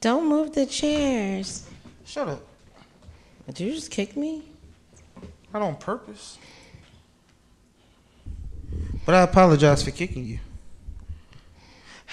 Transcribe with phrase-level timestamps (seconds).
[0.00, 1.68] Don't move the chairs.
[2.04, 2.42] Shut up.
[3.46, 4.44] Did you just kick me?
[5.52, 6.38] Not on purpose.
[9.04, 10.38] But I apologize for kicking you.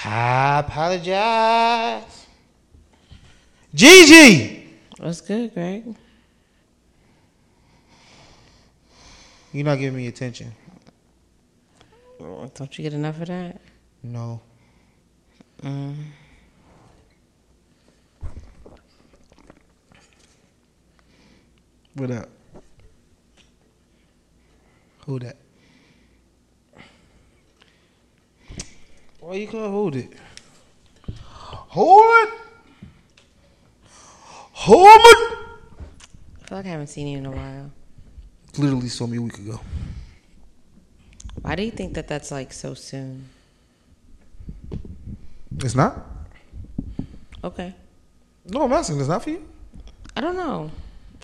[0.04, 2.26] I apologize.
[3.74, 4.70] Gigi!
[4.98, 5.96] What's good, Greg?
[9.52, 10.54] You're not giving me attention.
[12.20, 13.60] Don't you get enough of that?
[14.02, 14.42] No.
[15.62, 15.96] Mm.
[21.96, 22.28] What up?
[25.06, 25.38] Hold that?
[29.22, 30.12] Why you can't hold it?
[31.24, 32.34] Hold it!
[34.52, 35.38] Hold it!
[36.42, 37.72] I feel like I haven't seen you in a while.
[38.58, 39.62] Literally saw me a week ago.
[41.44, 43.30] Why do you think that that's like so soon?
[45.60, 46.06] It's not?
[47.42, 47.74] Okay.
[48.48, 49.00] No, I'm asking.
[49.00, 49.48] It's not for you?
[50.14, 50.72] I don't know.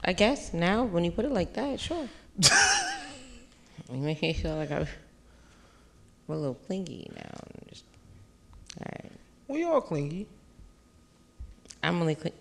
[0.03, 2.09] I guess now when you put it like that, sure.
[3.91, 4.87] you make me feel like I'm,
[6.27, 7.29] I'm a little clingy now.
[7.33, 7.83] I'm just,
[8.79, 9.11] all right.
[9.47, 10.27] We all clingy.
[11.83, 12.33] I'm only cl-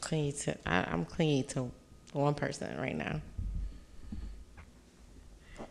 [0.00, 0.56] clingy to.
[0.66, 1.70] I, I'm clingy to
[2.12, 3.20] one person right now.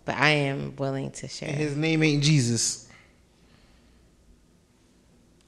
[0.05, 1.49] But I am willing to share.
[1.49, 2.87] And his name ain't Jesus.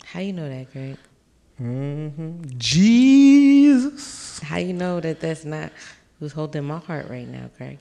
[0.05, 0.97] How you know that, Greg?
[1.63, 2.41] Mm-hmm.
[2.57, 4.39] Jesus.
[4.39, 5.71] How you know that that's not
[6.19, 7.79] who's holding my heart right now, Craig?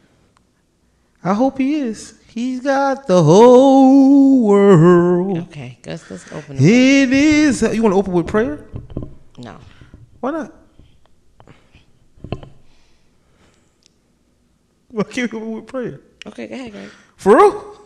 [1.24, 2.14] I hope he is.
[2.28, 5.38] He's got the whole world.
[5.48, 6.56] Okay, let's let's open.
[6.56, 6.62] it.
[6.62, 7.62] It is.
[7.62, 8.64] You want to open with prayer?
[9.38, 9.58] no,
[10.20, 10.52] Why not?
[14.90, 16.00] Why can't we open with prayer?
[16.26, 16.90] okay, go ahead, Greg.
[17.16, 17.78] For real?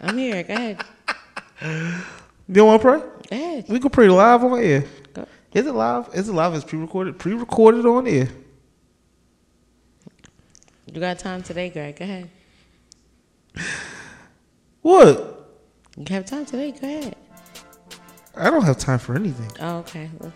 [0.00, 0.42] I'm here.
[0.42, 0.84] Go ahead.
[2.48, 3.00] You don't want to pray?
[3.62, 3.72] Go.
[3.72, 4.84] We can pray live on air.
[5.12, 5.26] Go.
[5.52, 6.08] Is it live?
[6.14, 6.54] Is it live?
[6.54, 7.18] It's pre-recorded.
[7.18, 8.28] Pre-recorded on air.
[10.86, 11.96] You got time today, Greg?
[11.96, 12.30] Go ahead.
[14.82, 15.50] What?
[15.96, 16.70] You have time today.
[16.70, 17.16] Go ahead.
[18.36, 19.50] I don't have time for anything.
[19.60, 20.08] Oh, okay.
[20.20, 20.32] Look.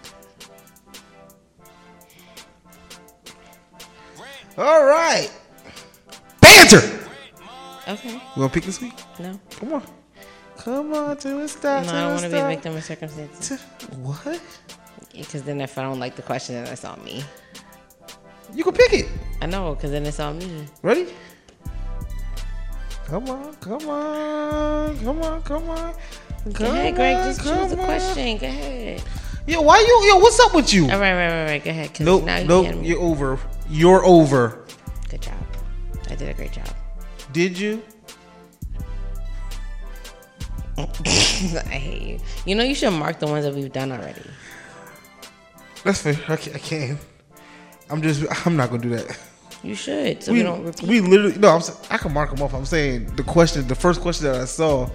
[4.59, 5.31] All right.
[6.41, 6.99] Banter.
[7.87, 8.15] Okay.
[8.15, 8.95] You want to pick this week?
[9.19, 9.39] No.
[9.51, 10.00] Come on.
[10.61, 11.89] Come on to the No, start.
[11.89, 13.61] I don't want to be a victim of circumstances.
[13.97, 14.41] What?
[15.13, 17.25] Because then if I don't like the question, then it's on me.
[18.55, 19.09] You can pick it.
[19.41, 20.67] I know, because then it's on me.
[20.83, 21.07] Ready?
[23.07, 25.95] Come on, come on, come on, come on.
[26.53, 27.17] Go ahead, Greg.
[27.17, 28.39] on, Just come choose the question.
[28.39, 29.03] Go ahead.
[29.47, 30.09] Yo, why you?
[30.13, 30.85] Yo, what's up with you?
[30.85, 31.65] All right, right, right, right.
[31.65, 32.01] Go ahead.
[32.01, 32.67] Nope, now you nope.
[32.67, 33.39] can- You're over.
[33.69, 34.65] You're over.
[35.09, 35.35] Good job.
[36.09, 36.69] I did a great job.
[37.33, 37.83] Did you?
[41.07, 42.19] I hate you.
[42.45, 44.23] You know, you should mark the ones that we've done already.
[45.85, 46.19] That's fair.
[46.29, 46.55] I can.
[46.55, 46.99] I can.
[47.89, 48.47] I'm just.
[48.47, 49.19] I'm not gonna do that.
[49.63, 50.89] You should, so we, we, don't repeat.
[50.89, 51.51] we literally no.
[51.51, 52.55] I'm, I can mark them off.
[52.55, 54.89] I'm saying the question, the first question that I saw,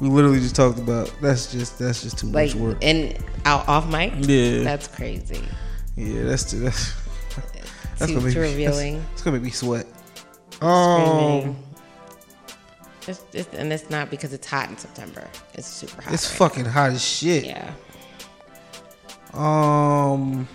[0.00, 1.14] we literally just talked about.
[1.20, 2.78] That's just that's just too like much work.
[2.80, 4.14] and out off mic.
[4.16, 4.62] Yeah.
[4.62, 5.42] that's crazy.
[5.96, 6.60] Yeah, that's too.
[6.60, 6.94] That's
[8.00, 9.04] that's Too, gonna make too me, revealing.
[9.12, 9.86] It's gonna make me sweat.
[10.62, 11.56] Um, Screaming.
[13.06, 15.28] It's, it's, and it's not because it's hot in September.
[15.54, 16.12] It's super hot.
[16.12, 17.44] it's right fucking hot as shit.
[17.44, 17.72] Yeah.
[19.32, 20.48] Um,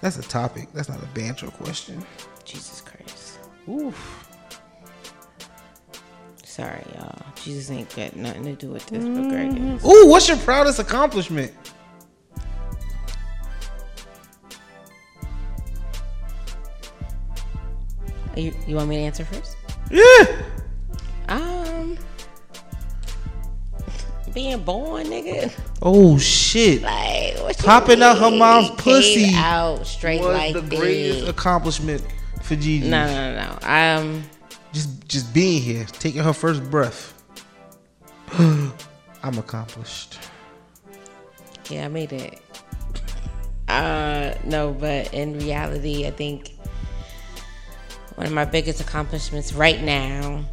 [0.00, 0.68] that's a topic.
[0.72, 2.04] That's not a banter question.
[2.44, 3.38] Jesus Christ.
[3.68, 4.28] Oof.
[6.44, 7.22] Sorry, y'all.
[7.42, 9.84] Jesus ain't got nothing to do with this, but Greg is.
[9.84, 11.52] Ooh, what's your proudest accomplishment?
[18.36, 19.56] You, you want me to answer first?
[19.90, 20.42] Yeah.
[24.34, 25.52] Being born, nigga.
[25.80, 26.82] Oh shit.
[26.82, 32.04] Like what Popping out her mom's pussy out straight Was like the greatest accomplishment
[32.42, 32.88] for Gigi.
[32.88, 33.68] No, no, no, no.
[33.68, 34.24] Um,
[34.72, 37.12] Just just being here, taking her first breath.
[38.38, 40.18] I'm accomplished.
[41.70, 42.40] yeah, I made it.
[43.68, 46.50] Uh, no, but in reality, I think
[48.16, 50.44] one of my biggest accomplishments right now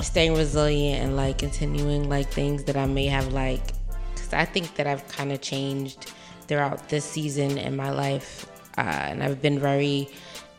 [0.00, 3.72] staying resilient and like continuing like things that I may have like,
[4.14, 6.12] because I think that I've kind of changed
[6.46, 8.46] throughout this season in my life,
[8.76, 10.08] uh, and I've been very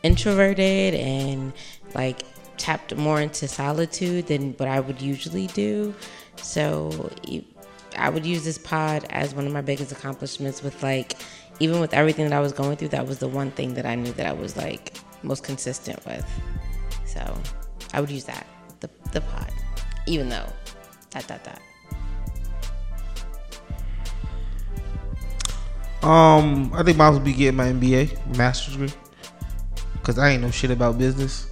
[0.02, 1.52] introverted and
[1.94, 2.22] like
[2.56, 5.94] tapped more into solitude than what I would usually do.
[6.36, 7.10] So
[7.96, 11.16] I would use this pod as one of my biggest accomplishments with like
[11.60, 13.94] even with everything that I was going through, that was the one thing that I
[13.94, 16.26] knew that I was like most consistent with.
[17.06, 17.38] So
[17.94, 18.46] I would use that,
[19.12, 19.52] the pot,
[20.06, 20.52] even though
[21.10, 21.60] that, that, that.
[26.06, 28.92] Um, I think I will be getting my MBA, master's degree,
[29.94, 31.50] because I ain't no shit about business.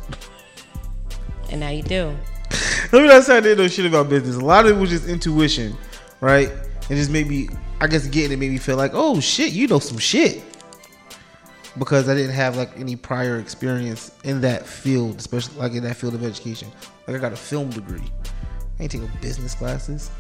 [1.51, 2.17] And now you do.
[2.93, 4.37] Let me not say I didn't know shit about business.
[4.37, 5.77] A lot of it was just intuition,
[6.21, 6.49] right?
[6.89, 7.49] And just maybe,
[7.81, 10.43] I guess, getting it made me feel like, oh shit, you know some shit.
[11.79, 15.97] Because I didn't have like any prior experience in that field, especially like in that
[15.97, 16.71] field of education.
[17.06, 18.03] Like I got a film degree.
[18.79, 20.11] I ain't taking business classes.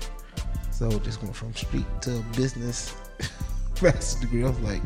[0.70, 2.94] So just went from street to business
[3.82, 4.44] master's degree.
[4.44, 4.82] I was like,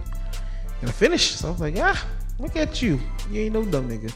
[0.80, 1.38] and I finished.
[1.38, 2.06] So I was like, ah,
[2.38, 3.00] look at you.
[3.30, 4.14] You ain't no dumb nigga.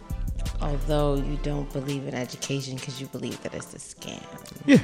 [0.61, 4.23] Although you don't believe in education because you believe that it's a scam.
[4.67, 4.79] Yeah.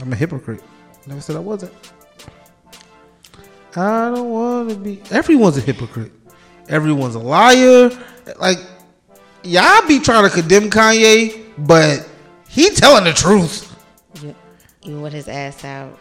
[0.00, 0.62] I'm a hypocrite.
[1.06, 1.72] Never said I wasn't.
[3.76, 5.00] I don't want to be.
[5.10, 6.12] Everyone's a hypocrite.
[6.68, 7.90] Everyone's a liar.
[8.38, 8.58] Like,
[9.42, 12.08] y'all be trying to condemn Kanye, but
[12.48, 13.68] he telling the truth.
[14.82, 15.98] You, with his ass out,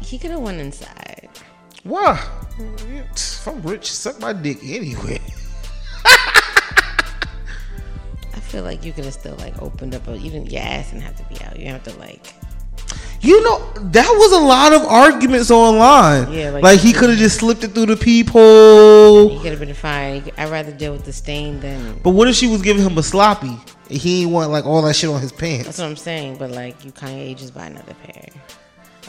[0.00, 1.28] he could have went inside.
[1.82, 2.24] Why?
[2.58, 5.20] If I'm rich, suck my dick anyway.
[6.04, 6.90] I
[8.40, 10.50] feel like you could have still like opened up, but you didn't.
[10.50, 11.58] Your ass didn't have to be out.
[11.58, 12.32] You have to like.
[13.22, 13.58] You know,
[13.90, 16.32] that was a lot of arguments online.
[16.32, 19.30] Yeah, like- like, he could have just slipped it through the peephole.
[19.32, 20.30] You could have been fine.
[20.38, 22.00] I'd rather deal with the stain than.
[22.02, 23.58] But what if she was giving him a sloppy?
[23.90, 25.66] And he ain't want like all that shit on his pants.
[25.66, 26.36] That's what I'm saying.
[26.38, 28.28] But like, you kind of ages by another pair.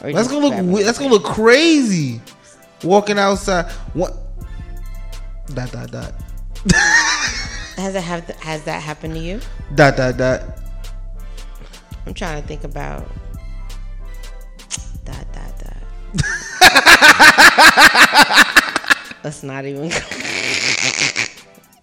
[0.02, 0.52] Or That's gonna look.
[0.84, 2.20] That's another gonna look crazy.
[2.82, 3.70] Walking outside.
[3.94, 4.14] What?
[5.54, 6.12] Dot dot dot.
[7.76, 9.40] Has that have has that happened to you?
[9.74, 10.42] Dot dot dot.
[12.06, 13.08] I'm trying to think about.
[19.24, 19.88] Let's not even.
[19.88, 19.96] Go.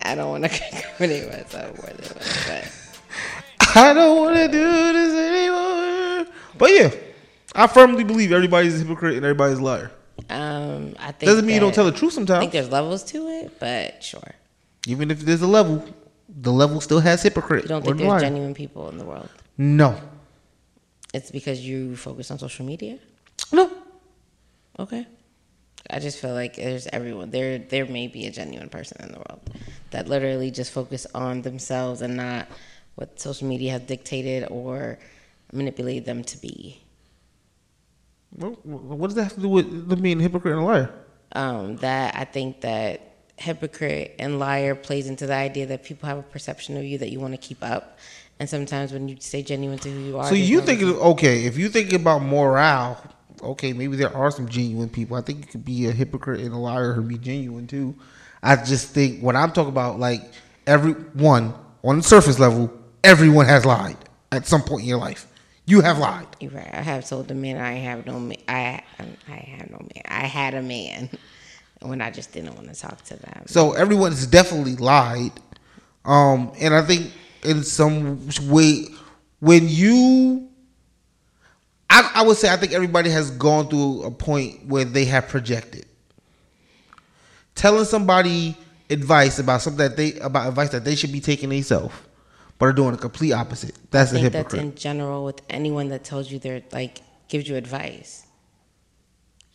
[0.01, 2.17] I don't want to incriminate myself more than
[2.47, 2.71] but
[3.75, 6.25] I don't want to do this anymore.
[6.57, 6.91] But yeah,
[7.55, 9.91] I firmly believe everybody's a hypocrite and everybody's a liar.
[10.29, 12.37] um, I think Doesn't mean you don't tell the truth sometimes.
[12.37, 14.35] I think there's levels to it, but sure.
[14.87, 15.85] Even if there's a level,
[16.27, 17.63] the level still has hypocrite.
[17.63, 18.19] You don't think there's liar.
[18.19, 19.29] genuine people in the world?
[19.57, 19.99] No.
[21.13, 22.99] It's because you focus on social media.
[24.79, 24.83] No.
[24.83, 25.05] Okay.
[25.89, 27.57] I just feel like there's everyone there.
[27.57, 29.41] There may be a genuine person in the world
[29.91, 32.47] that literally just focus on themselves and not
[32.95, 34.99] what social media has dictated or
[35.53, 36.81] manipulated them to be.
[38.35, 40.93] Well, what does that have to do with them being a hypocrite and a liar?
[41.31, 43.01] Um, that I think that
[43.37, 47.09] hypocrite and liar plays into the idea that people have a perception of you that
[47.09, 47.97] you want to keep up,
[48.39, 51.45] and sometimes when you stay genuine to who you are, So you think okay?
[51.45, 53.01] If you think about morale,
[53.41, 55.17] okay, maybe there are some genuine people.
[55.17, 57.95] I think you could be a hypocrite and a liar and be genuine too.
[58.41, 60.21] I just think what I'm talking about, like
[60.67, 61.53] everyone
[61.83, 62.71] on the surface level,
[63.03, 63.97] everyone has lied
[64.31, 65.27] at some point in your life.
[65.65, 66.27] You have lied.
[66.39, 66.69] You're right.
[66.73, 68.37] I have told the man I have no man.
[68.47, 68.81] I
[69.27, 70.03] I have no man.
[70.07, 71.09] I had a man
[71.81, 73.43] when I just didn't want to talk to them.
[73.45, 75.31] So everyone's definitely lied.
[76.05, 77.11] Um, and I think
[77.43, 78.85] in some way,
[79.39, 80.48] when you,
[81.89, 85.27] I, I would say, I think everybody has gone through a point where they have
[85.27, 85.85] projected.
[87.55, 88.55] Telling somebody
[88.89, 91.93] advice about something that they about advice that they should be taking themselves,
[92.57, 93.75] but are doing the complete opposite.
[93.91, 94.61] That's I a think that's hypocrite.
[94.61, 98.25] in general with anyone that tells you they're like gives you advice.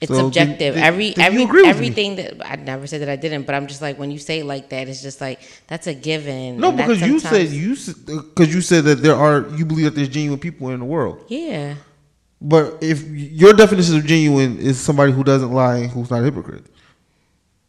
[0.01, 0.77] It's So subjective.
[0.77, 1.69] every you every with me.
[1.69, 4.41] everything that I never said that I didn't, but I'm just like when you say
[4.41, 6.59] it like that, it's just like that's a given.
[6.59, 9.95] no, because you said you because uh, you said that there are you believe that
[9.95, 11.25] there's genuine people in the world.
[11.29, 11.77] yeah.
[12.47, 16.25] But if your definition of genuine is somebody who doesn't lie and who's not a
[16.25, 16.67] hypocrite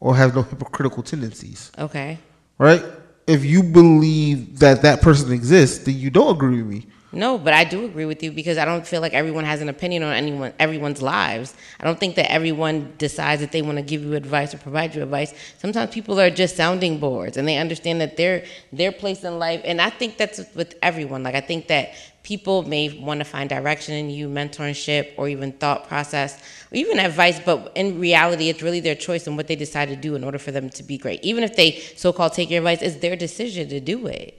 [0.01, 2.19] or has no hypocritical tendencies, Okay.
[2.57, 2.83] right?
[3.25, 6.87] If you believe that that person exists, then you don't agree with me.
[7.15, 9.69] No, but I do agree with you because I don't feel like everyone has an
[9.69, 11.55] opinion on anyone everyone's lives.
[11.79, 14.93] I don't think that everyone decides that they want to give you advice or provide
[14.93, 15.33] you advice.
[15.57, 18.43] Sometimes people are just sounding boards and they understand that their
[18.73, 21.23] their place in life and I think that's with everyone.
[21.23, 21.93] Like I think that
[22.23, 26.37] people may want to find direction in you, mentorship or even thought process
[26.69, 29.95] or even advice, but in reality it's really their choice and what they decide to
[29.95, 31.23] do in order for them to be great.
[31.23, 34.37] Even if they so called take your advice, it's their decision to do it.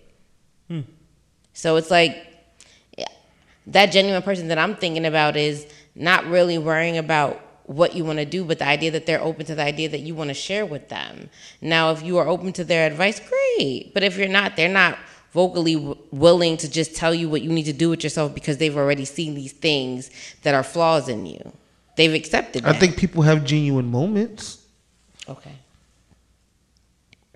[0.68, 0.80] Hmm.
[1.54, 2.35] So it's like
[3.66, 8.18] that genuine person that I'm thinking about is not really worrying about what you want
[8.20, 10.34] to do, but the idea that they're open to the idea that you want to
[10.34, 11.28] share with them.
[11.60, 13.90] Now, if you are open to their advice, great.
[13.92, 14.96] But if you're not, they're not
[15.32, 18.58] vocally w- willing to just tell you what you need to do with yourself because
[18.58, 20.10] they've already seen these things
[20.42, 21.52] that are flaws in you.
[21.96, 22.78] They've accepted I that.
[22.80, 24.62] think people have genuine moments.
[25.28, 25.52] Okay.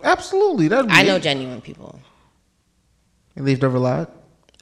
[0.03, 2.01] Absolutely, that I know genuine people.
[3.37, 4.07] and they've never lied.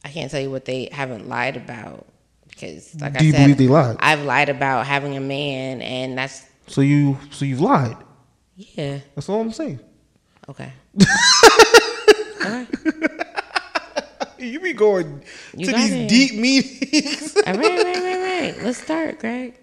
[0.05, 2.07] I can't tell you what they haven't lied about,
[2.49, 3.97] Because, like Do I you said, believe they lied?
[4.01, 7.97] I've lied about having a man, and that's So you so you've lied.
[8.57, 9.01] yeah.
[9.15, 9.81] That's all I'm saying.
[10.49, 10.73] Okay.
[11.01, 12.69] All right.
[14.41, 15.25] You be going
[15.57, 16.09] You to got these it.
[16.09, 17.37] deep meetings.
[17.45, 18.55] All right, right, right, right.
[18.63, 19.59] Let's start, Greg.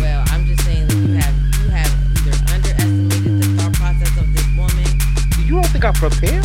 [0.00, 1.92] Well, I'm just saying that you have you have
[2.26, 4.98] either underestimated the thought process of this woman.
[5.36, 6.42] Do you don't think I prepare?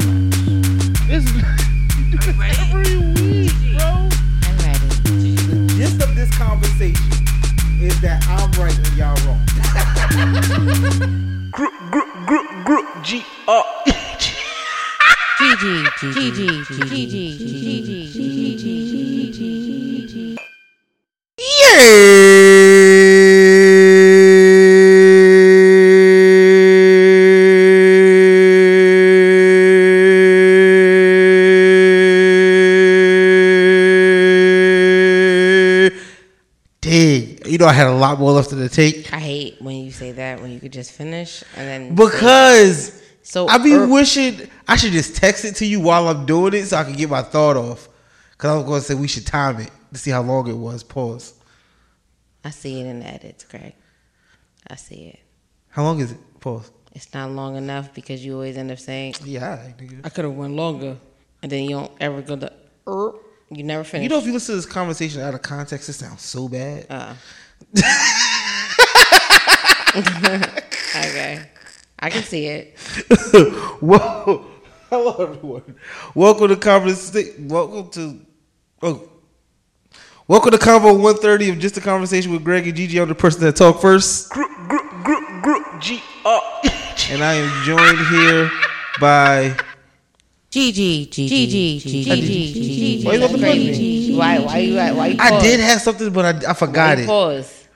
[0.00, 1.06] This is too much.
[1.08, 1.34] This is
[1.98, 4.08] you do this every week, bro.
[4.42, 4.88] I'm ready.
[5.46, 7.12] The gist of this conversation
[7.80, 9.44] is that I'm right and y'all wrong.
[11.50, 14.32] group, group, group, group, G R E G.
[15.40, 16.20] GG, GG,
[16.64, 18.64] GG, GG, GG, GG,
[19.32, 20.36] GG,
[21.48, 22.59] GG.
[37.60, 40.12] Know I had a lot more left in the take I hate when you say
[40.12, 44.76] that when you could just finish and then because so I be er- wishing I
[44.76, 47.22] should just text it to you while I'm doing it so I can get my
[47.22, 47.88] thought off.
[48.38, 50.82] Cause I was gonna say we should time it to see how long it was.
[50.82, 51.34] Pause.
[52.44, 53.74] I see it in the edits, Greg.
[54.66, 55.20] I see it.
[55.68, 56.18] How long is it?
[56.40, 56.70] Pause.
[56.92, 60.00] It's not long enough because you always end up saying, Yeah, nigga.
[60.04, 60.96] I could have went longer.
[61.42, 62.52] And then you don't ever go to,
[62.88, 63.12] er,
[63.50, 64.04] you never finish.
[64.04, 66.86] You know, if you listen to this conversation out of context, it sounds so bad.
[66.88, 67.14] Uh.
[70.96, 71.50] okay.
[71.98, 72.78] I can see it.
[73.80, 74.46] Whoa.
[74.88, 75.76] Hello, everyone.
[76.14, 77.48] Welcome to conversation.
[77.48, 78.26] Welcome to.
[78.82, 79.08] Oh.
[80.26, 82.98] Welcome to Convo 130 of Just a Conversation with Greg and Gigi.
[82.98, 84.30] I'm the person that talk first.
[84.30, 86.70] Group, group, group, group, G R G.
[87.12, 88.50] And I am joined here
[89.00, 89.56] by.
[90.50, 93.99] GG, GG, GG, Why you want to plug me?
[94.20, 97.06] Why, why you, why you I did have something, but I, I Why forgot it.
[97.06, 97.68] Pause.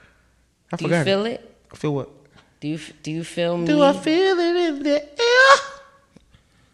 [0.71, 1.31] I Do you feel it.
[1.33, 1.57] it?
[1.71, 2.09] I feel what?
[2.59, 3.65] Do you, do you feel me?
[3.65, 5.57] Do I feel it in the air?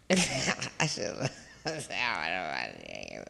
[0.79, 1.29] I should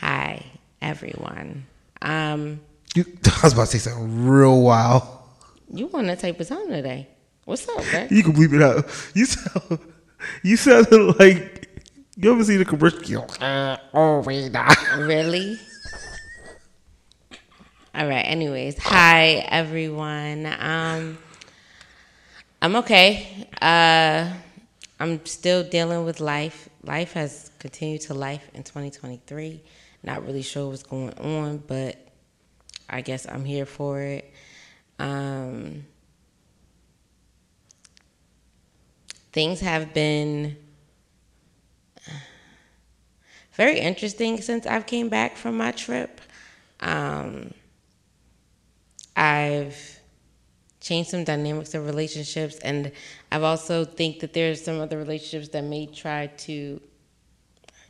[0.00, 0.42] Hi,
[0.82, 1.66] everyone.
[2.02, 2.60] Um,
[2.94, 5.02] You, I was about to say something real wild.
[5.72, 7.06] you want that type of time today?
[7.44, 8.10] What's up, Greg?
[8.10, 8.86] You can bleep it out.
[9.14, 9.78] You sound,
[10.42, 11.59] you sounded like
[12.16, 13.26] you ever see the commercial?
[13.40, 14.72] Uh, oh wait, nah.
[14.98, 15.58] Really?
[17.94, 18.22] All right.
[18.22, 20.46] Anyways, hi everyone.
[20.46, 21.18] Um,
[22.62, 23.48] I'm okay.
[23.60, 24.32] Uh,
[24.98, 26.68] I'm still dealing with life.
[26.82, 29.60] Life has continued to life in 2023.
[30.02, 31.96] Not really sure what's going on, but
[32.88, 34.32] I guess I'm here for it.
[34.98, 35.84] Um,
[39.32, 40.56] things have been
[43.60, 46.22] very interesting since I've came back from my trip.
[46.80, 47.52] Um,
[49.14, 50.00] I've
[50.80, 52.90] changed some dynamics of relationships, and
[53.30, 56.80] I've also think that there's some other relationships that may try to.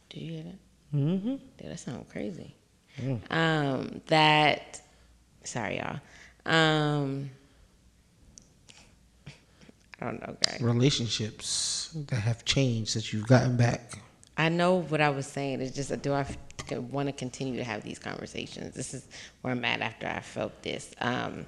[0.09, 0.59] Do you hear that?
[0.93, 1.37] Mm-hmm.
[1.59, 2.53] Did that sound crazy?
[3.31, 4.81] Um, that.
[5.45, 6.01] Sorry, y'all.
[6.47, 7.31] Um,
[10.01, 10.61] I don't know, Greg.
[10.63, 14.01] Relationships that have changed since you've gotten back.
[14.41, 15.61] I know what I was saying.
[15.61, 16.25] It's just, do I
[16.91, 18.75] want to continue to have these conversations?
[18.75, 19.07] This is
[19.43, 20.95] where I'm at after I felt this.
[20.99, 21.45] Um,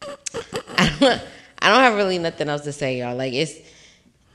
[0.00, 1.22] I don't,
[1.58, 3.14] I don't have really nothing else to say, y'all.
[3.14, 3.58] Like it's,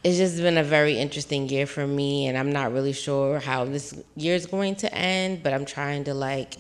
[0.04, 3.66] it's just been a very interesting year for me, and I'm not really sure how
[3.66, 5.42] this year is going to end.
[5.42, 6.58] But I'm trying to like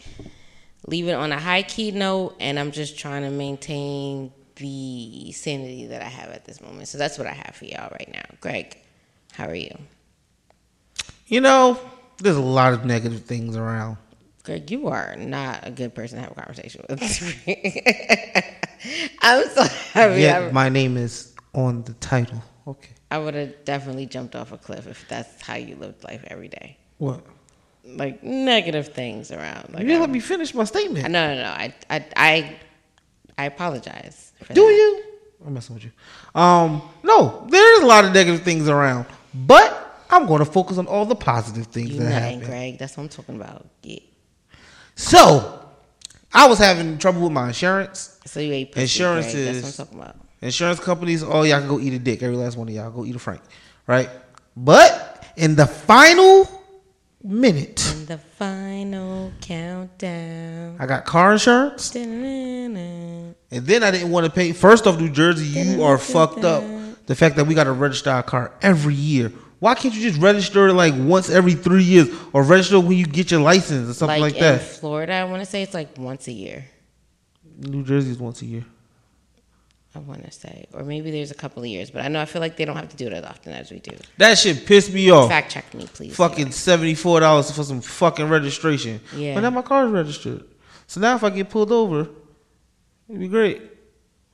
[0.87, 5.85] leave it on a high key note, and I'm just trying to maintain the sanity
[5.85, 6.87] that I have at this moment.
[6.87, 8.25] So that's what I have for y'all right now.
[8.41, 8.75] Greg,
[9.33, 9.77] how are you?
[11.27, 11.79] You know,
[12.19, 13.97] there's a lot of negative things around.
[14.43, 17.01] Greg, you are not a good person to have a conversation with.
[19.21, 20.21] I'm so happy.
[20.21, 22.41] Yet I, my name is on the title.
[22.65, 22.91] Okay.
[23.11, 26.47] I would have definitely jumped off a cliff if that's how you lived life every
[26.47, 26.77] day.
[26.97, 27.25] What?
[27.85, 29.69] Like negative things around.
[29.73, 31.09] Like You didn't let me finish my statement.
[31.09, 31.49] no, no, no.
[31.49, 32.55] I, I, I,
[33.37, 34.33] I apologize.
[34.53, 34.71] Do that.
[34.71, 35.03] you?
[35.45, 35.91] I'm messing with you.
[36.39, 40.87] Um, no, there's a lot of negative things around, but I'm going to focus on
[40.87, 42.39] all the positive things You that happen.
[42.47, 42.77] Greg.
[42.77, 43.67] That's what I'm talking about.
[43.83, 43.99] Yeah.
[44.95, 45.59] So,
[46.33, 48.19] I was having trouble with my insurance.
[48.25, 49.45] So you ate pussy, Insurance Greg.
[49.45, 50.15] That's what I'm talking about.
[50.41, 52.21] Insurance companies, oh y'all can go eat a dick.
[52.21, 53.41] Every last one of y'all go eat a frank,
[53.87, 54.09] right?
[54.55, 56.47] But in the final
[57.23, 60.75] minute, In the final countdown.
[60.79, 63.33] I got car insurance, Da-na-na-na.
[63.51, 64.51] and then I didn't want to pay.
[64.51, 66.63] First off, New Jersey, you are fucked up.
[67.07, 70.21] The fact that we got to register our car every year Why can't you just
[70.21, 74.21] register like once every three years, or register when you get your license or something
[74.21, 74.61] like, in that?
[74.61, 76.65] Florida, I want to say it's like once a year.
[77.59, 78.65] New Jersey is once a year.
[79.95, 82.25] I want to say, or maybe there's a couple of years, but I know I
[82.25, 83.97] feel like they don't have to do it as often as we do.
[84.17, 85.27] That shit pissed me off.
[85.29, 86.15] Fact check me, please.
[86.15, 89.01] Fucking seventy four dollars for some fucking registration.
[89.15, 89.33] Yeah.
[89.33, 90.43] But now my car's registered.
[90.85, 92.09] So now if I get pulled over,
[93.09, 93.61] it'd be great.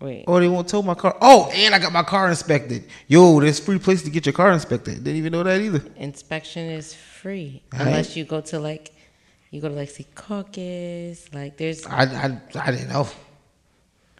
[0.03, 1.15] Wait, Or they won't tow my car.
[1.22, 2.83] Oh, and I got my car inspected.
[3.07, 4.95] Yo, there's free place to get your car inspected.
[5.03, 5.81] Didn't even know that either.
[5.95, 7.81] inspection is free Right.
[7.88, 8.91] unless you go to like,
[9.50, 11.33] you go to like Secaucus.
[11.33, 13.07] Like there's, I I, I didn't know.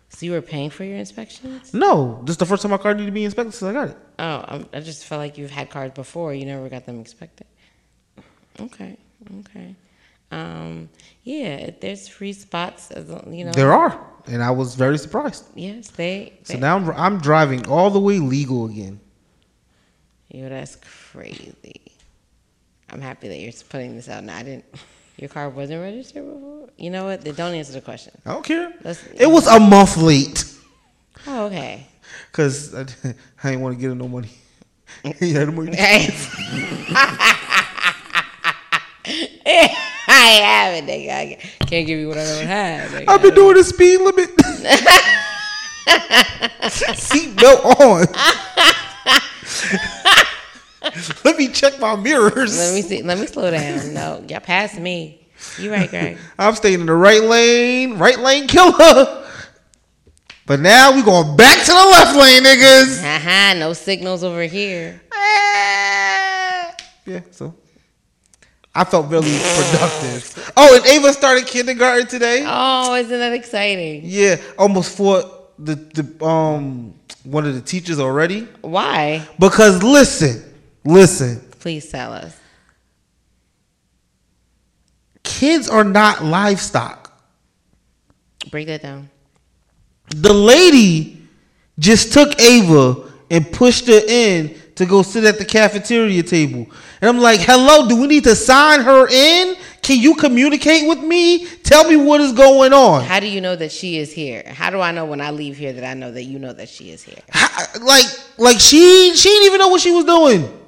[0.07, 1.73] so you were paying for your inspections?
[1.73, 3.89] No, this is the first time my car needed to be inspected since I got
[3.89, 3.97] it.
[4.19, 6.33] Oh, I'm, I just felt like you've had cars before.
[6.33, 7.47] You never got them inspected.
[8.57, 8.95] Okay,
[9.39, 9.75] okay.
[10.33, 10.89] Um,
[11.23, 12.91] yeah, there's free spots.
[13.29, 15.45] You know, There are, and I was very surprised.
[15.55, 16.33] yes, they.
[16.43, 18.99] So now I'm, I'm driving all the way legal again.
[20.29, 20.77] Yo, that's
[21.11, 21.81] crazy.
[22.89, 24.37] I'm happy that you're putting this out now.
[24.37, 24.65] I didn't.
[25.17, 26.69] Your car wasn't registered before.
[26.77, 27.21] You know what?
[27.21, 28.13] Then don't answer the question.
[28.25, 28.73] I don't care.
[28.83, 30.43] Let's- It was a month late
[31.27, 31.85] Oh, okay.
[32.31, 32.81] because I,
[33.43, 34.29] I didn't want to get her no money.
[35.03, 35.77] had the money.
[40.23, 41.37] I have it, nigga.
[41.61, 42.91] I can't give you what I don't have.
[42.91, 43.09] Nigga.
[43.09, 44.29] I've been doing the speed limit.
[47.03, 48.05] Seatbelt on.
[51.25, 52.57] Let me check my mirrors.
[52.57, 53.01] Let me see.
[53.03, 53.93] Let me slow down.
[53.93, 55.27] No, y'all passed me.
[55.59, 56.17] You right, Greg.
[56.39, 59.25] I'm staying in the right lane, right lane killer.
[60.45, 63.01] But now we going back to the left lane, niggas.
[63.01, 65.01] Haha, no signals over here.
[65.13, 66.75] Ah.
[67.05, 67.55] Yeah, so
[68.75, 70.51] I felt really productive.
[70.57, 72.43] Oh, and Ava started kindergarten today.
[72.47, 74.01] Oh, isn't that exciting?
[74.03, 78.47] Yeah, almost fought the the um one of the teachers already.
[78.61, 79.27] Why?
[79.39, 80.43] Because listen,
[80.83, 82.35] listen, Please tell us.
[85.23, 87.12] kids are not livestock.
[88.51, 89.09] Break that down.
[90.09, 91.21] The lady
[91.79, 96.65] just took Ava and pushed her in to go sit at the cafeteria table.
[97.01, 99.55] And I'm like, hello, do we need to sign her in?
[99.81, 101.45] Can you communicate with me?
[101.63, 103.03] Tell me what is going on.
[103.03, 104.43] How do you know that she is here?
[104.47, 106.69] How do I know when I leave here that I know that you know that
[106.69, 107.19] she is here?
[107.29, 107.49] How-
[107.81, 108.05] like,
[108.38, 110.59] like she she didn't even know what she was doing.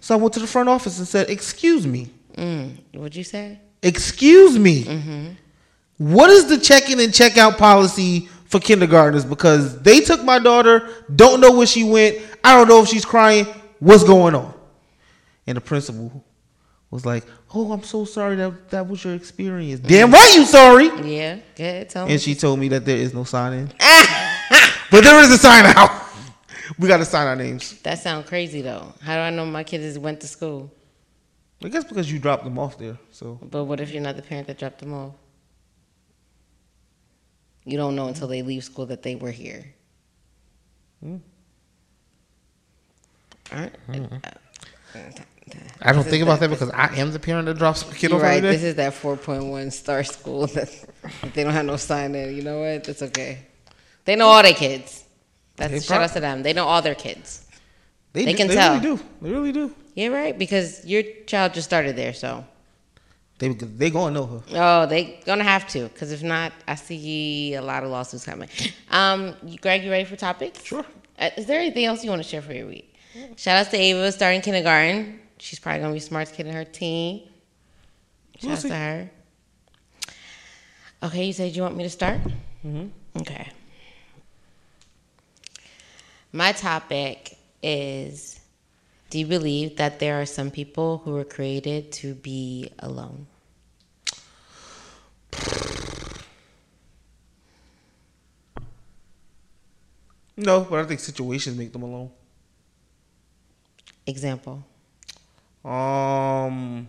[0.00, 2.08] So I went to the front office and said, excuse me.
[2.36, 3.60] Mm, what'd you say?
[3.82, 5.36] Excuse me.
[5.98, 9.24] What is the check-in and check-out policy for kindergartners?
[9.24, 12.18] Because they took my daughter, don't know where she went.
[12.42, 13.46] I don't know if she's crying.
[13.78, 14.54] What's going on?
[15.46, 16.24] And the principal
[16.90, 19.80] was like, "Oh, I'm so sorry that that was your experience.
[19.80, 20.14] Damn mm-hmm.
[20.14, 21.88] right, you sorry." Yeah, good.
[21.88, 22.12] Tell me.
[22.12, 23.66] And she told me that there is no sign in,
[24.90, 26.04] but there is a sign out.
[26.78, 27.80] We got to sign our names.
[27.80, 28.92] That sounds crazy though.
[29.00, 30.70] How do I know my kids went to school?
[31.64, 32.98] I guess because you dropped them off there.
[33.10, 35.14] So But what if you're not the parent that dropped them off?
[37.68, 39.74] You don't know until they leave school that they were here.
[41.02, 41.16] Hmm.
[43.52, 43.76] Alright.
[43.86, 44.04] Hmm.
[45.82, 48.18] I don't think about that because I am the parent that drops my kid You're
[48.18, 48.40] off right.
[48.42, 50.70] This is that 4.1 star school that
[51.34, 52.34] they don't have no sign in.
[52.34, 52.84] You know what?
[52.84, 53.46] That's okay.
[54.06, 55.04] They know all their kids.
[55.56, 56.42] That's They shout prob- out to them.
[56.42, 57.46] They know all their kids.
[58.14, 58.80] they do- can they tell.
[58.80, 59.04] Really do.
[59.20, 59.74] They really do.
[59.94, 60.38] Yeah, right.
[60.38, 62.46] Because your child just started there, so
[63.38, 64.42] They they gonna know her.
[64.52, 65.84] oh, they gonna have to.
[65.84, 68.48] Because if not, I see a lot of lawsuits coming.
[68.90, 70.64] Um, Greg, you ready for topics?
[70.64, 70.84] Sure.
[71.18, 72.94] Uh, is there anything else you want to share for your week?
[73.36, 75.20] Shout out to Ava starting kindergarten.
[75.38, 77.28] She's probably gonna be smartest kid in her team.
[78.40, 79.10] Shout out to her.
[81.04, 82.18] Okay, you said you want me to start.
[82.66, 82.88] Mm-hmm.
[83.20, 83.52] Okay.
[86.32, 88.40] My topic is:
[89.10, 93.26] Do you believe that there are some people who were created to be alone?
[100.36, 102.10] No, but I think situations make them alone.
[104.06, 104.62] Example.
[105.64, 106.86] Um,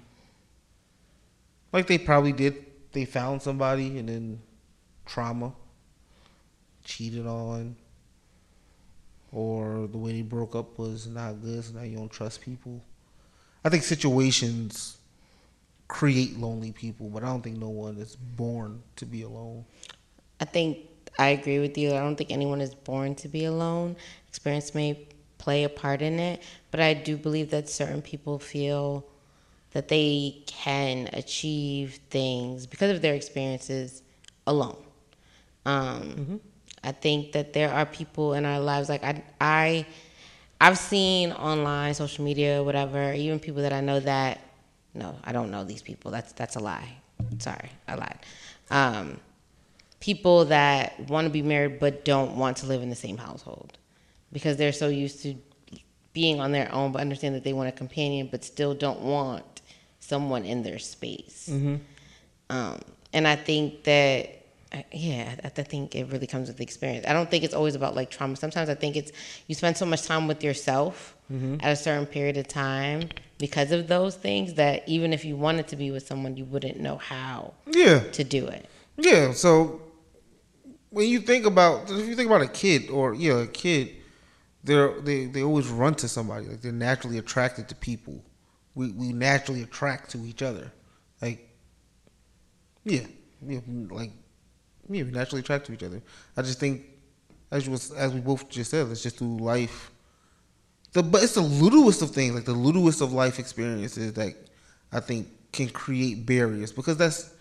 [1.73, 2.65] like they probably did.
[2.91, 4.41] They found somebody and then
[5.05, 5.53] trauma,
[6.83, 7.75] cheated on,
[9.31, 11.63] or the way they broke up was not good.
[11.63, 12.81] So now you don't trust people.
[13.63, 14.97] I think situations
[15.87, 19.65] create lonely people, but I don't think no one is born to be alone.
[20.39, 20.79] I think
[21.17, 21.89] I agree with you.
[21.89, 23.95] I don't think anyone is born to be alone.
[24.27, 29.05] Experience may play a part in it, but I do believe that certain people feel
[29.71, 34.01] that they can achieve things because of their experiences
[34.47, 34.77] alone.
[35.65, 36.39] Um,
[36.83, 39.85] I think that there are people in our lives like I, I
[40.61, 44.41] I've seen online, social media, whatever, even people that I know that
[44.93, 46.11] no, I don't know these people.
[46.11, 46.97] That's that's a lie.
[47.39, 48.19] Sorry, I lied.
[48.71, 49.19] Um,
[49.99, 53.77] people that want to be married but don't want to live in the same household
[54.31, 55.35] because they're so used to
[56.13, 59.61] being on their own, but understand that they want a companion, but still don't want
[59.99, 61.49] someone in their space.
[61.51, 61.75] Mm-hmm.
[62.49, 62.79] Um,
[63.13, 64.38] and I think that,
[64.71, 67.05] I- yeah, I, I think it really comes with the experience.
[67.07, 68.35] I don't think it's always about like trauma.
[68.35, 69.11] Sometimes I think it's
[69.47, 71.55] you spend so much time with yourself mm-hmm.
[71.61, 75.67] at a certain period of time because of those things that even if you wanted
[75.69, 77.99] to be with someone, you wouldn't know how Yeah.
[78.11, 78.67] to do it.
[78.97, 79.81] Yeah, so
[80.89, 83.95] when you think about if you think about a kid or yeah, a kid,
[84.63, 86.47] they're they they always run to somebody.
[86.47, 88.21] Like they're naturally attracted to people.
[88.75, 90.71] We we naturally attract to each other.
[91.21, 91.49] Like
[92.83, 93.07] yeah,
[93.45, 94.11] yeah, like
[94.89, 96.01] yeah, we naturally attract to each other.
[96.35, 96.83] I just think
[97.51, 99.91] as was as we both just said, it's just through life.
[100.93, 104.35] The but it's the littlest of things, like the littlest of life experiences that
[104.91, 107.33] I think can create barriers because that's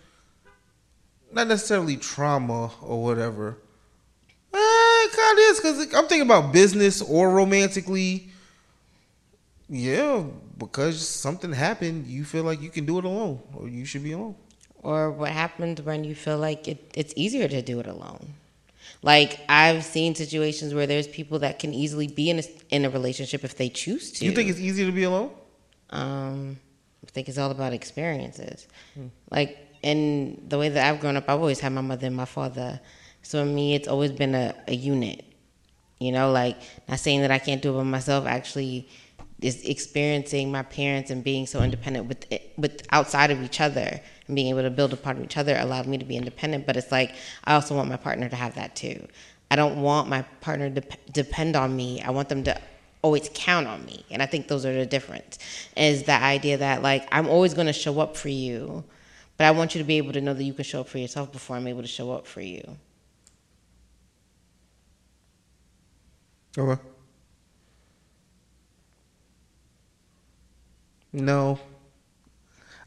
[1.31, 3.57] not necessarily trauma or whatever.
[4.53, 8.29] Eh, it kind of is because I'm thinking about business or romantically.
[9.71, 10.23] Yeah,
[10.57, 14.13] because something happened, you feel like you can do it alone, or you should be
[14.13, 14.35] alone.
[14.81, 18.33] Or what happens when you feel like it, it's easier to do it alone.
[19.01, 22.89] Like I've seen situations where there's people that can easily be in a, in a
[22.89, 24.25] relationship if they choose to.
[24.25, 25.31] You think it's easier to be alone?
[25.89, 26.59] Um,
[27.05, 28.67] I think it's all about experiences.
[29.29, 32.25] Like in the way that I've grown up, I've always had my mother and my
[32.25, 32.79] father.
[33.21, 35.25] So in me, it's always been a, a unit.
[35.99, 38.25] You know, like not saying that I can't do it by myself.
[38.25, 38.87] Actually,
[39.41, 42.25] is experiencing my parents and being so independent with
[42.57, 45.97] with outside of each other and being able to build upon each other allowed me
[45.97, 46.65] to be independent.
[46.65, 47.13] But it's like
[47.45, 49.07] I also want my partner to have that too.
[49.51, 52.01] I don't want my partner to depend on me.
[52.01, 52.59] I want them to
[53.01, 54.05] always count on me.
[54.11, 55.39] And I think those are the difference.
[55.77, 58.83] Is the idea that like I'm always going to show up for you,
[59.37, 60.97] but I want you to be able to know that you can show up for
[60.97, 62.77] yourself before I'm able to show up for you.
[66.57, 66.81] Okay.
[71.11, 71.59] No.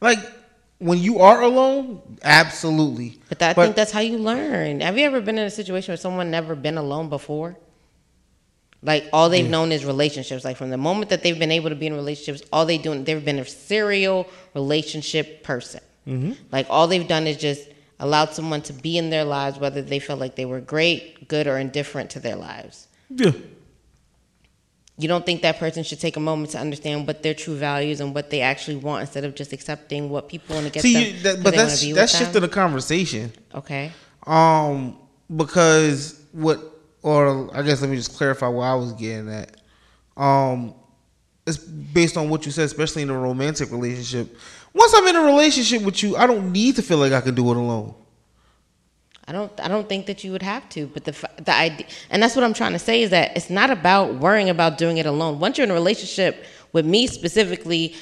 [0.01, 0.19] Like
[0.79, 3.21] when you are alone, absolutely.
[3.29, 4.81] But that, I think that's how you learn.
[4.81, 7.57] Have you ever been in a situation where someone never been alone before?
[8.83, 10.45] Like all they've known is relationships.
[10.45, 13.05] Like from the moment that they've been able to be in relationships, all they doing
[13.05, 15.81] they've been a serial relationship person.
[16.07, 16.33] Mm-hmm.
[16.51, 17.69] Like all they've done is just
[18.01, 21.47] allowed someone to be in their lives, whether they felt like they were great, good,
[21.47, 22.89] or indifferent to their lives.
[23.09, 23.31] yeah.
[24.99, 28.01] You don't think that person should take a moment to understand what their true values
[28.01, 30.93] and what they actually want instead of just accepting what people want to get See,
[30.93, 31.03] them.
[31.03, 33.33] you, that, but that's that's shifting the conversation.
[33.55, 33.91] Okay.
[34.27, 34.99] Um,
[35.35, 36.61] because what,
[37.03, 39.57] or I guess let me just clarify what I was getting at.
[40.17, 40.75] Um,
[41.47, 44.37] it's based on what you said, especially in a romantic relationship.
[44.75, 47.35] Once I'm in a relationship with you, I don't need to feel like I can
[47.35, 47.95] do it alone.
[49.33, 49.61] I don't.
[49.61, 50.87] I don't think that you would have to.
[50.89, 53.71] But the the idea, and that's what I'm trying to say is that it's not
[53.71, 55.41] about worrying about doing it alone.
[55.41, 57.95] Once you're in a relationship with me specifically,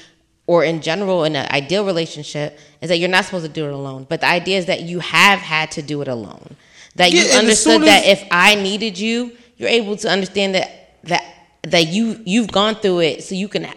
[0.48, 3.72] or in general in an ideal relationship, is that you're not supposed to do it
[3.72, 4.06] alone.
[4.08, 6.56] But the idea is that you have had to do it alone.
[6.96, 11.22] That Yeah, you understood that if I needed you, you're able to understand that that
[11.62, 13.68] that you you've gone through it, so you can.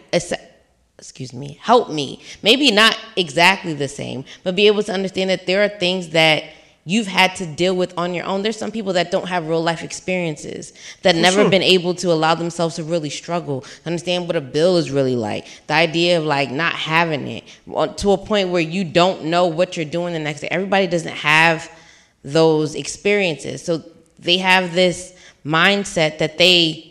[0.97, 2.21] Excuse me, help me.
[2.41, 6.45] Maybe not exactly the same, but be able to understand that there are things that
[6.85, 8.41] you've had to deal with on your own.
[8.41, 11.49] There's some people that don't have real life experiences that never sure.
[11.49, 15.47] been able to allow themselves to really struggle, understand what a bill is really like.
[15.67, 17.43] The idea of like not having it
[17.97, 20.49] to a point where you don't know what you're doing the next day.
[20.51, 21.71] Everybody doesn't have
[22.23, 23.63] those experiences.
[23.63, 23.83] So
[24.19, 25.13] they have this
[25.45, 26.89] mindset that they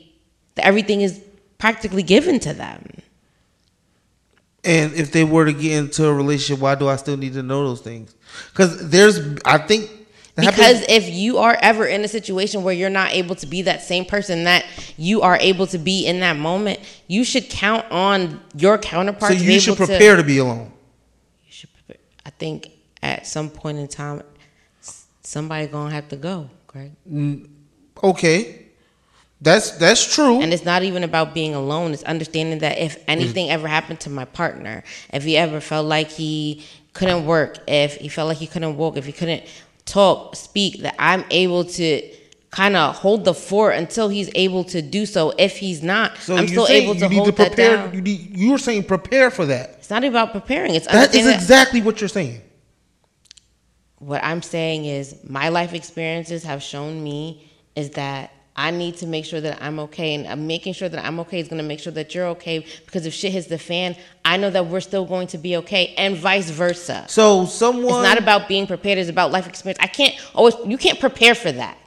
[0.54, 1.22] that everything is
[1.58, 2.84] practically given to them.
[4.64, 7.42] And if they were to get into a relationship, why do I still need to
[7.42, 8.14] know those things?
[8.52, 9.90] Because there's, I think,
[10.36, 13.46] it happens- Because if you are ever in a situation where you're not able to
[13.46, 14.64] be that same person that
[14.96, 19.32] you are able to be in that moment, you should count on your counterpart.
[19.32, 20.72] so to be you should able to- prepare to be alone.
[21.46, 22.00] you should prepare.
[22.24, 22.70] I think
[23.02, 24.22] at some point in time,
[25.22, 26.92] somebody gonna have to go, Greg.
[28.02, 28.62] Okay,
[29.42, 30.40] that's that's true.
[30.40, 31.92] And it's not even about being alone.
[31.92, 33.52] It's understanding that if anything mm.
[33.52, 38.08] ever happened to my partner, if he ever felt like he couldn't work, if he
[38.08, 39.44] felt like he couldn't walk, if he couldn't
[39.84, 42.02] talk, speak, that I'm able to
[42.50, 45.32] kind of hold the fort until he's able to do so.
[45.38, 47.94] If he's not, so I'm still able to you need hold to that down.
[47.94, 49.70] You need, you're saying prepare for that.
[49.78, 50.74] It's not about preparing.
[50.74, 52.42] It's That is exactly what you're saying.
[53.98, 59.06] what I'm saying is my life experiences have shown me is that I need to
[59.06, 61.66] make sure that I'm okay, and uh, making sure that I'm okay is going to
[61.66, 62.66] make sure that you're okay.
[62.84, 65.94] Because if shit hits the fan, I know that we're still going to be okay,
[65.96, 67.06] and vice versa.
[67.08, 69.78] So someone It's not about being prepared; it's about life experience.
[69.80, 70.54] I can't always.
[70.66, 71.78] You can't prepare for that.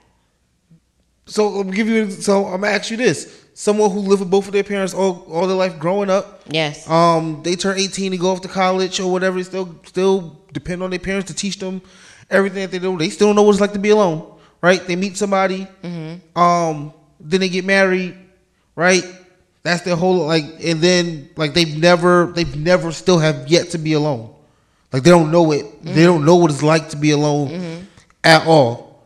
[1.28, 2.10] So I'm give you.
[2.10, 5.26] So I'm gonna ask you this: someone who lived with both of their parents all
[5.30, 6.42] all their life growing up.
[6.48, 6.88] Yes.
[6.90, 9.44] Um, they turn 18 to go off to college or whatever.
[9.44, 11.82] Still, still depend on their parents to teach them
[12.30, 12.98] everything that they do.
[12.98, 14.35] They still don't know what it's like to be alone,
[14.66, 14.84] right?
[14.88, 15.68] They meet somebody.
[15.84, 16.40] Mm-hmm.
[16.40, 18.18] Um, then they get married,
[18.76, 19.04] right?
[19.62, 23.78] That's their whole like, and then like they've never, they've never still have yet to
[23.78, 24.34] be alone.
[24.92, 25.84] Like they don't know it.
[25.84, 26.02] They mm-hmm.
[26.02, 27.84] don't know what it's like to be alone mm-hmm.
[28.24, 29.04] at all.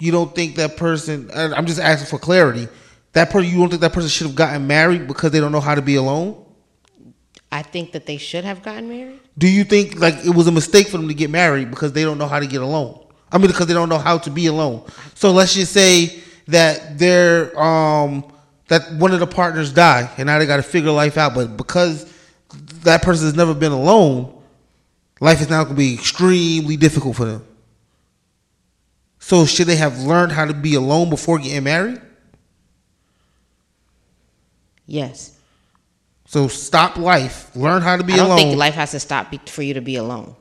[0.00, 1.30] You don't think that person?
[1.34, 2.66] I'm just asking for clarity.
[3.12, 5.60] That person, you don't think that person should have gotten married because they don't know
[5.60, 6.42] how to be alone?
[7.52, 9.20] I think that they should have gotten married.
[9.36, 12.04] Do you think like it was a mistake for them to get married because they
[12.04, 13.03] don't know how to get alone?
[13.32, 14.84] I mean, because they don't know how to be alone.
[15.14, 18.24] So let's just say that they're um
[18.68, 21.34] that one of the partners die and now they got to figure life out.
[21.34, 22.10] But because
[22.82, 24.40] that person has never been alone,
[25.20, 27.46] life is now going to be extremely difficult for them.
[29.18, 32.00] So should they have learned how to be alone before getting married?
[34.86, 35.38] Yes.
[36.26, 38.24] So stop life, learn how to be alone.
[38.24, 38.38] I don't alone.
[38.50, 40.34] think life has to stop for you to be alone.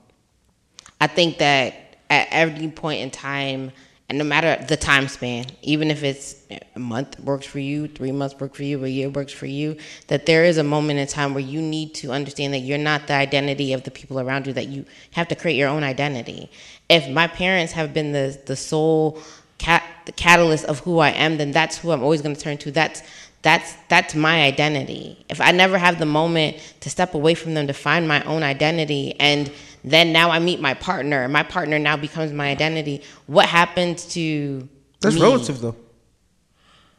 [1.00, 1.76] I think that
[2.14, 3.72] at every point in time,
[4.10, 6.36] and no matter the time span, even if it's
[6.76, 9.78] a month works for you, three months work for you, a year works for you,
[10.08, 13.08] that there is a moment in time where you need to understand that you're not
[13.08, 16.50] the identity of the people around you, that you have to create your own identity.
[16.90, 19.20] If my parents have been the, the sole
[19.58, 22.58] cat, the catalyst of who I am, then that's who I'm always going to turn
[22.60, 22.72] to.
[22.72, 23.02] That's
[23.42, 25.26] that's that's my identity.
[25.30, 28.42] If I never have the moment to step away from them to find my own
[28.42, 29.52] identity and
[29.84, 33.02] then now I meet my partner, and my partner now becomes my identity.
[33.28, 34.68] What happens to
[35.02, 35.22] That's me?
[35.22, 35.76] relative though.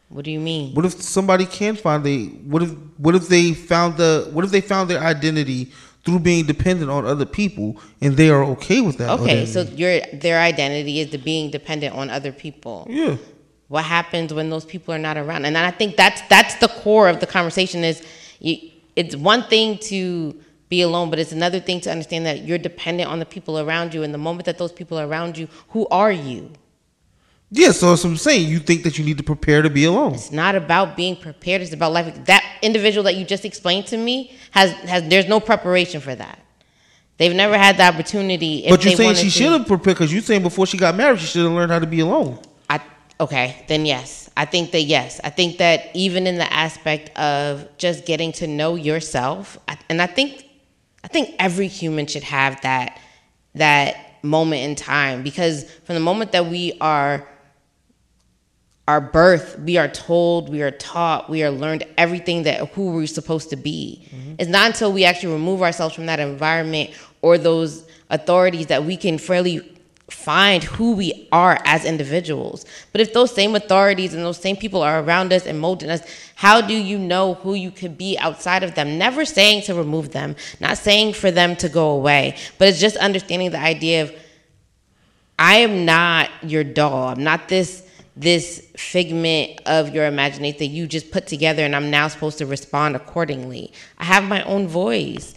[0.09, 0.73] What do you mean?
[0.75, 4.51] What if somebody can find a what if what if they found the what if
[4.51, 5.71] they found their identity
[6.05, 9.09] through being dependent on other people and they are okay with that?
[9.19, 12.85] Okay, so your their identity is the being dependent on other people.
[12.87, 13.17] yeah,
[13.67, 15.45] What happens when those people are not around?
[15.45, 17.83] And I think that's that's the core of the conversation.
[17.83, 18.03] Is
[18.39, 18.57] you,
[18.95, 23.09] it's one thing to be alone, but it's another thing to understand that you're dependent
[23.09, 24.03] on the people around you.
[24.03, 26.51] And the moment that those people are around you, who are you?
[27.51, 27.71] yeah.
[27.71, 28.49] So that's what I'm saying.
[28.49, 30.15] You think that you need to prepare to be alone?
[30.15, 31.61] It's not about being prepared.
[31.61, 32.25] It's about life.
[32.25, 36.39] That individual that you just explained to me has has there's no preparation for that.
[37.17, 38.65] They've never had the opportunity.
[38.65, 41.19] If But you're saying she should have prepared because you're saying before she got married
[41.19, 42.39] she should have learned how to be alone.
[42.69, 42.81] I
[43.19, 44.29] okay, then yes.
[44.35, 45.21] I think that yes.
[45.23, 50.01] I think that even in the aspect of just getting to know yourself, I- and
[50.01, 50.44] I think
[51.05, 52.99] I think every human should have that
[53.53, 57.25] that moment in time because from the moment that we are
[58.87, 63.07] our birth, we are told, we are taught, we are learned everything that who we're
[63.07, 64.07] supposed to be.
[64.09, 64.33] Mm-hmm.
[64.39, 66.91] It's not until we actually remove ourselves from that environment
[67.21, 69.74] or those authorities that we can fairly
[70.09, 72.65] find who we are as individuals.
[72.91, 76.01] But if those same authorities and those same people are around us and molding us,
[76.35, 78.97] how do you know who you could be outside of them?
[78.97, 82.97] Never saying to remove them, not saying for them to go away, but it's just
[82.97, 84.13] understanding the idea of
[85.37, 87.09] I am not your doll.
[87.09, 87.81] I'm not this
[88.17, 92.45] this figment of your imagination that you just put together and I'm now supposed to
[92.45, 93.73] respond accordingly.
[93.97, 95.33] I have my own voice.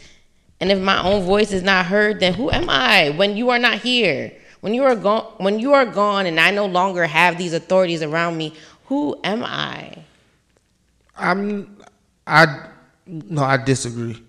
[0.60, 3.58] And if my own voice is not heard, then who am I when you are
[3.58, 4.32] not here?
[4.60, 8.02] When you are gone when you are gone and I no longer have these authorities
[8.02, 8.54] around me,
[8.86, 10.04] who am I?
[11.16, 11.76] I'm
[12.26, 12.68] I
[13.06, 14.22] no I disagree.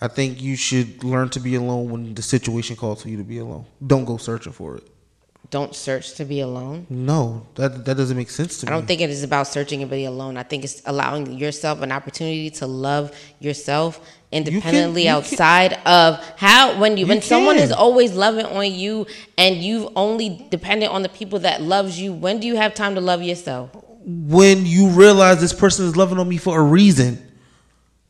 [0.00, 3.24] I think you should learn to be alone when the situation calls for you to
[3.24, 3.64] be alone.
[3.86, 4.86] Don't go searching for it.
[5.50, 6.86] Don't search to be alone.
[6.90, 8.74] No, that that doesn't make sense to I me.
[8.74, 10.36] I don't think it is about searching and being alone.
[10.36, 14.00] I think it's allowing yourself an opportunity to love yourself
[14.36, 18.70] independently you can- outside of how when you, You when someone is always loving on
[18.72, 19.06] you
[19.38, 22.12] and you've only dependent on the people that loves you.
[22.12, 23.70] When do you have time to love yourself?
[24.08, 27.20] when you realize this person is loving on me for a reason.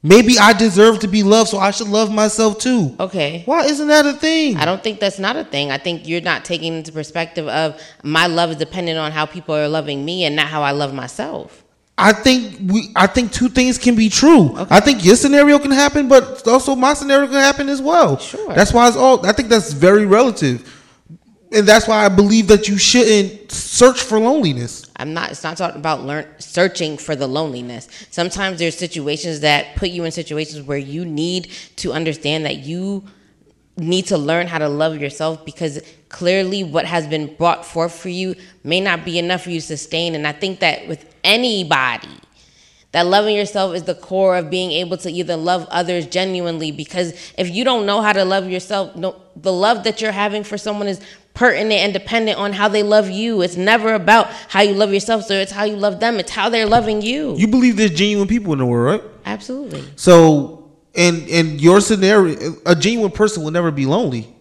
[0.02, 2.94] Maybe I deserve to be loved, so I should love myself too.
[3.00, 3.42] Okay.
[3.46, 4.56] Why isn't that a thing?
[4.58, 5.70] I don't think that's not a thing.
[5.70, 9.54] I think you're not taking into perspective of my love is dependent on how people
[9.54, 11.64] are loving me and not how I love myself.
[11.98, 12.92] I think we.
[12.94, 14.54] I think two things can be true.
[14.68, 18.18] I think your scenario can happen, but also my scenario can happen as well.
[18.18, 18.54] Sure.
[18.54, 19.24] That's why it's all.
[19.24, 20.70] I think that's very relative,
[21.52, 24.90] and that's why I believe that you shouldn't search for loneliness.
[24.96, 25.30] I'm not.
[25.30, 27.88] It's not talking about learn searching for the loneliness.
[28.10, 33.04] Sometimes there's situations that put you in situations where you need to understand that you
[33.78, 38.08] need to learn how to love yourself because clearly what has been brought forth for
[38.08, 40.14] you may not be enough for you to sustain.
[40.14, 42.08] And I think that with anybody,
[42.92, 47.12] that loving yourself is the core of being able to either love others genuinely because
[47.36, 50.56] if you don't know how to love yourself, no, the love that you're having for
[50.56, 51.00] someone is
[51.34, 53.42] pertinent and dependent on how they love you.
[53.42, 56.18] It's never about how you love yourself, so it's how you love them.
[56.18, 57.36] It's how they're loving you.
[57.36, 59.10] You believe there's genuine people in the world, right?
[59.26, 59.84] Absolutely.
[59.96, 64.34] So, in in your scenario, a genuine person will never be lonely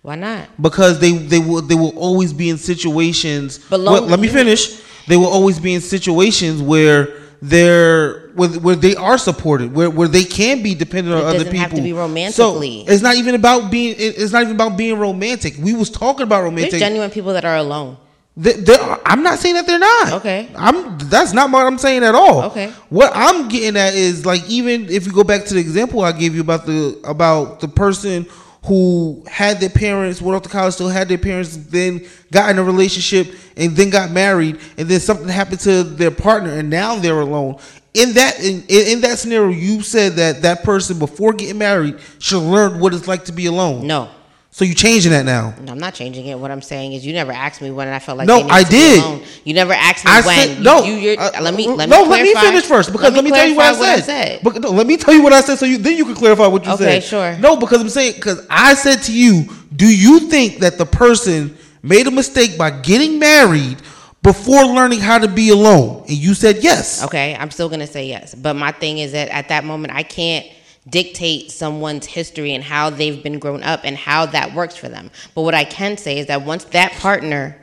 [0.00, 0.48] Why not?
[0.62, 3.58] because they they will they will always be in situations.
[3.58, 4.80] But Well, let me finish.
[5.08, 7.08] They will always be in situations where
[7.40, 11.58] they're where, where they are supported, where where they can be dependent on other people.
[11.60, 12.84] have to be romantically.
[12.86, 13.94] So it's not even about being.
[13.98, 15.54] It's not even about being romantic.
[15.60, 16.78] We was talking about There's romantic.
[16.80, 17.96] genuine people that are alone.
[18.36, 20.12] They- they are- I'm not saying that they're not.
[20.14, 20.48] Okay.
[20.56, 20.96] I'm.
[20.98, 22.42] That's not what I'm saying at all.
[22.44, 22.70] Okay.
[22.88, 26.12] What I'm getting at is like even if you go back to the example I
[26.12, 28.26] gave you about the about the person
[28.68, 32.58] who had their parents went off to college, still had their parents, then got in
[32.58, 36.96] a relationship and then got married, and then something happened to their partner, and now
[36.96, 37.58] they're alone.
[37.94, 42.42] In that in, in that scenario, you said that that person before getting married should
[42.42, 43.86] learn what it's like to be alone.
[43.86, 44.10] No.
[44.58, 45.54] So you changing that now?
[45.62, 46.36] No, I'm not changing it.
[46.36, 49.22] What I'm saying is, you never asked me when I felt like No, I did.
[49.44, 50.48] You never asked me I when.
[50.48, 50.82] said no.
[50.82, 52.02] You, you're, uh, let me let no.
[52.02, 54.42] me let me finish first because let me, tell you what I clarify said.
[54.42, 56.48] Bec- no, let me tell you what I said, so you then you can clarify
[56.48, 56.96] what you Okay, said.
[56.98, 57.38] Okay, sure.
[57.38, 59.44] No, because I'm saying because I said to you,
[59.76, 63.80] do you think that the person made a mistake by getting married
[64.24, 66.00] before learning how to be alone?
[66.08, 67.04] And you said yes.
[67.04, 68.34] Okay, I'm still gonna say yes.
[68.34, 70.44] But my thing is that at that moment, I can't
[70.90, 75.10] dictate someone's history and how they've been grown up and how that works for them.
[75.34, 77.56] But what I can say is that once that partner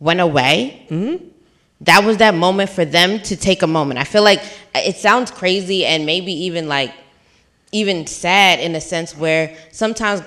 [0.00, 1.24] went away, mm-hmm.
[1.82, 4.00] that was that moment for them to take a moment.
[4.00, 4.42] I feel like
[4.74, 6.92] it sounds crazy and maybe even like
[7.72, 10.22] even sad in a sense where sometimes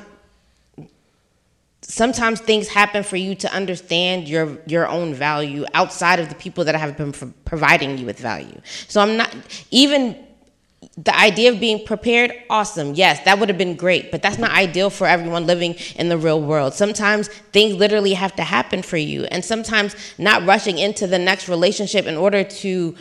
[1.82, 6.66] sometimes things happen for you to understand your your own value outside of the people
[6.66, 8.60] that have been pro- providing you with value.
[8.88, 9.34] So I'm not
[9.72, 10.25] even
[10.98, 12.94] the idea of being prepared awesome.
[12.96, 16.18] Yes that would have been great but that's not ideal for everyone living in the
[16.18, 16.74] real world.
[16.74, 21.48] Sometimes things literally have to happen for you and sometimes not rushing into the next
[21.50, 22.96] relationship in order to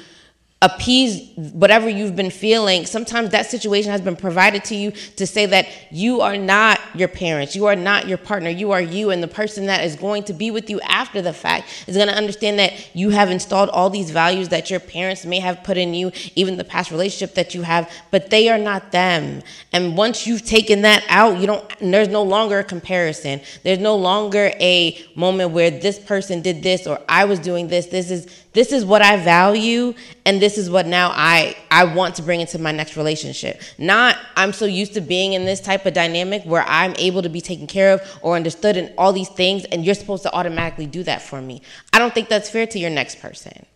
[0.64, 2.86] appease whatever you've been feeling.
[2.86, 7.08] Sometimes that situation has been provided to you to say that you are not your
[7.08, 10.22] parents, you are not your partner, you are you, and the person that is going
[10.24, 13.68] to be with you after the fact is going to understand that you have installed
[13.68, 17.34] all these values that your parents may have put in you, even the past relationship
[17.34, 19.42] that you have, but they are not them.
[19.70, 21.62] And once you've taken that out, you don't.
[21.80, 23.42] There's no longer a comparison.
[23.64, 27.86] There's no longer a moment where this person did this or I was doing this.
[27.86, 32.14] This is this is what I value and this is what now I I want
[32.16, 33.60] to bring into my next relationship.
[33.78, 37.28] Not I'm so used to being in this type of dynamic where I'm able to
[37.28, 40.86] be taken care of or understood and all these things and you're supposed to automatically
[40.86, 41.62] do that for me.
[41.92, 43.66] I don't think that's fair to your next person.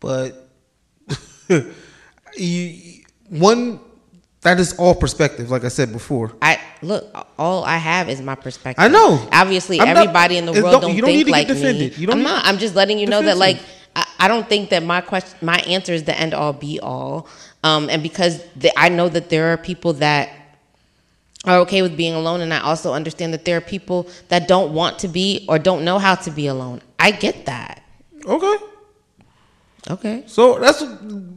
[0.00, 0.48] But
[2.36, 3.80] you, one
[4.42, 6.32] that is all perspective, like I said before.
[6.42, 7.04] I look,
[7.38, 8.82] all I have is my perspective.
[8.84, 9.26] I know.
[9.32, 11.62] Obviously, I'm not- everybody in the world don't- don't, you don't think need to get
[11.64, 11.92] like me.
[11.96, 12.44] You don't I'm not.
[12.44, 13.58] I'm just letting you know that, like,
[13.94, 17.28] I, I don't think that my question, my answer is the end all be all.
[17.64, 20.30] Um, and because the, I know that there are people that
[21.44, 24.72] are okay with being alone, and I also understand that there are people that don't
[24.74, 26.80] want to be or don't know how to be alone.
[26.98, 27.82] I get that.
[28.26, 28.56] Okay.
[29.90, 30.84] Okay, So that's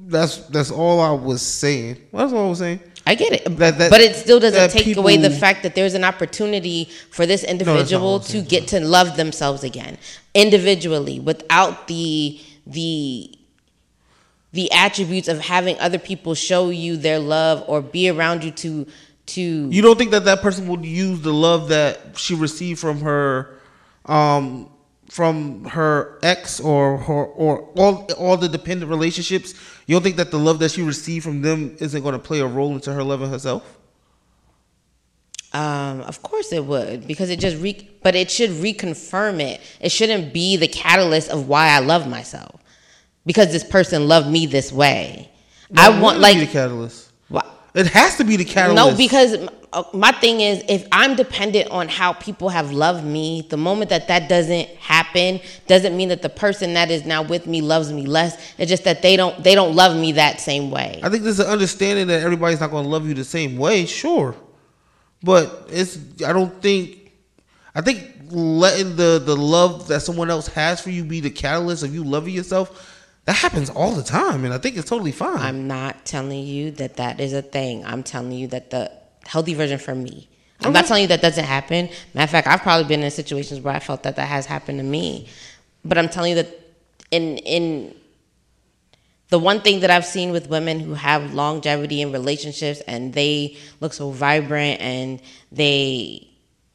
[0.05, 1.97] that's that's all I was saying.
[2.13, 2.79] That's all I was saying.
[3.07, 3.57] I get it.
[3.57, 7.25] That- that- but it still doesn't take away the fact that there's an opportunity for
[7.25, 9.97] this individual I'm to get to love themselves again
[10.33, 13.31] individually without the the
[14.53, 18.87] the attributes of having other people show you their love or be around you to
[19.27, 19.41] to
[19.71, 23.49] You don't think that that person would use the love that she received from her,
[24.05, 24.69] um,
[25.09, 29.53] from her ex or her or all all the dependent relationships?
[29.85, 32.39] You don't think that the love that she received from them isn't going to play
[32.39, 33.77] a role into her loving herself?
[35.53, 39.61] Um, of course it would because it just re- but it should reconfirm it.
[39.79, 42.61] It shouldn't be the catalyst of why I love myself
[43.25, 45.31] because this person loved me this way.
[45.75, 47.04] I want like the catalyst.
[47.75, 48.75] It has to be the catalyst.
[48.75, 49.35] no because
[49.73, 53.89] uh, my thing is if I'm dependent on how people have loved me, the moment
[53.89, 57.91] that that doesn't happen doesn't mean that the person that is now with me loves
[57.91, 58.37] me less.
[58.57, 61.01] It's just that they don't they don't love me that same way.
[61.03, 63.85] I think there's an understanding that everybody's not going to love you the same way,
[63.85, 64.33] sure,
[65.21, 65.99] but it's.
[66.25, 67.11] I don't think.
[67.77, 71.83] I think letting the the love that someone else has for you be the catalyst
[71.83, 72.94] of you loving yourself.
[73.25, 75.39] That happens all the time, and I think it's totally fine.
[75.39, 77.83] I'm not telling you that that is a thing.
[77.83, 78.91] I'm telling you that the
[79.25, 80.29] healthy version for me,
[80.61, 81.89] I'm not telling you that doesn't happen.
[82.13, 84.79] Matter of fact, I've probably been in situations where I felt that that has happened
[84.79, 85.27] to me.
[85.83, 86.59] But I'm telling you that
[87.11, 87.95] in in
[89.29, 93.57] the one thing that I've seen with women who have longevity in relationships and they
[93.81, 95.19] look so vibrant and
[95.51, 96.27] they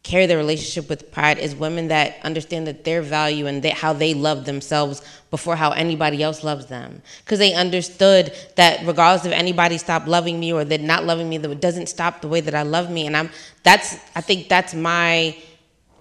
[0.03, 3.93] carry their relationship with pride is women that understand that their value and they, how
[3.93, 7.03] they love themselves before how anybody else loves them.
[7.25, 11.37] Because they understood that regardless if anybody stopped loving me or they're not loving me
[11.39, 13.07] that doesn't stop the way that i love me.
[13.07, 13.31] And i'm
[13.63, 15.37] that's i think that's my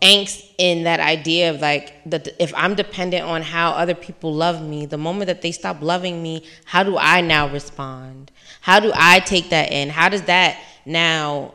[0.01, 4.61] angst in that idea of like that if i'm dependent on how other people love
[4.61, 8.31] me the moment that they stop loving me how do i now respond?
[8.61, 9.89] How do i take that in?
[9.89, 11.53] How does that now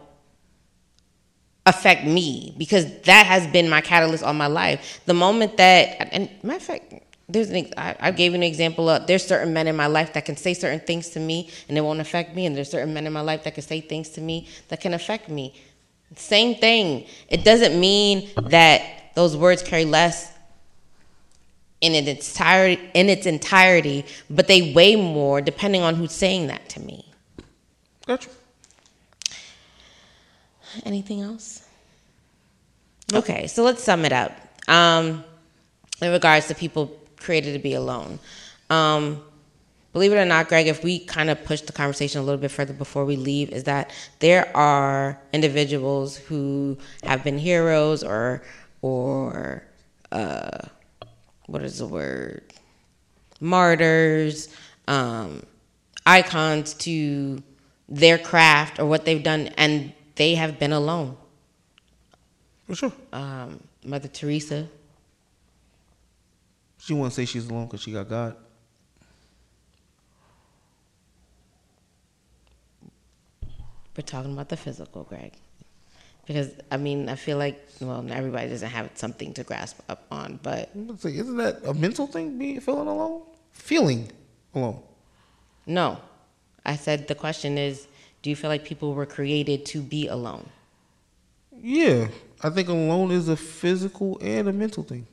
[1.67, 5.01] affect me because that has been my catalyst all my life.
[5.07, 6.95] The moment that, and matter of fact,
[7.29, 10.27] there's an, I, I gave an example of there's certain men in my life that
[10.27, 13.07] can say certain things to me and it won't affect me, and there's certain men
[13.07, 15.55] in my life that can say things to me that can affect me.
[16.17, 17.07] Same thing.
[17.29, 18.83] It doesn't mean that
[19.15, 20.33] those words carry less
[21.81, 26.69] in its entirety, in its entirety, but they weigh more depending on who's saying that
[26.71, 27.11] to me.
[28.07, 28.29] Gotcha.
[30.85, 31.66] Anything else?
[33.12, 34.33] Okay, so let's sum it up.
[34.68, 35.25] Um,
[36.01, 38.18] in regards to people created to be alone.
[38.70, 39.22] Um,
[39.93, 42.51] believe it or not, Greg, if we kind of push the conversation a little bit
[42.51, 48.43] further before we leave, is that there are individuals who have been heroes or
[48.83, 49.64] or
[50.12, 50.59] uh,
[51.47, 52.43] what is the word?
[53.41, 54.49] Martyrs,
[54.89, 55.43] um,
[56.07, 57.43] icons to
[57.89, 61.17] their craft or what they've done, and they have been alone.
[62.67, 62.93] For sure.
[63.12, 64.69] Um, Mother Teresa.
[66.79, 68.37] She won't say she's alone because she got God.
[73.97, 75.33] We're talking about the physical, Greg.
[76.27, 80.41] Because I mean, I feel like well, everybody doesn't have something to grasp up on,
[80.43, 82.39] but isn't that a mental thing?
[82.39, 84.11] Being feeling alone, feeling
[84.55, 84.83] alone.
[85.67, 85.99] no.
[86.67, 87.87] I said the question is,
[88.25, 90.49] do you feel like people were created to be alone?
[91.61, 92.09] Yeah,
[92.43, 95.07] I think alone is a physical and a mental thing.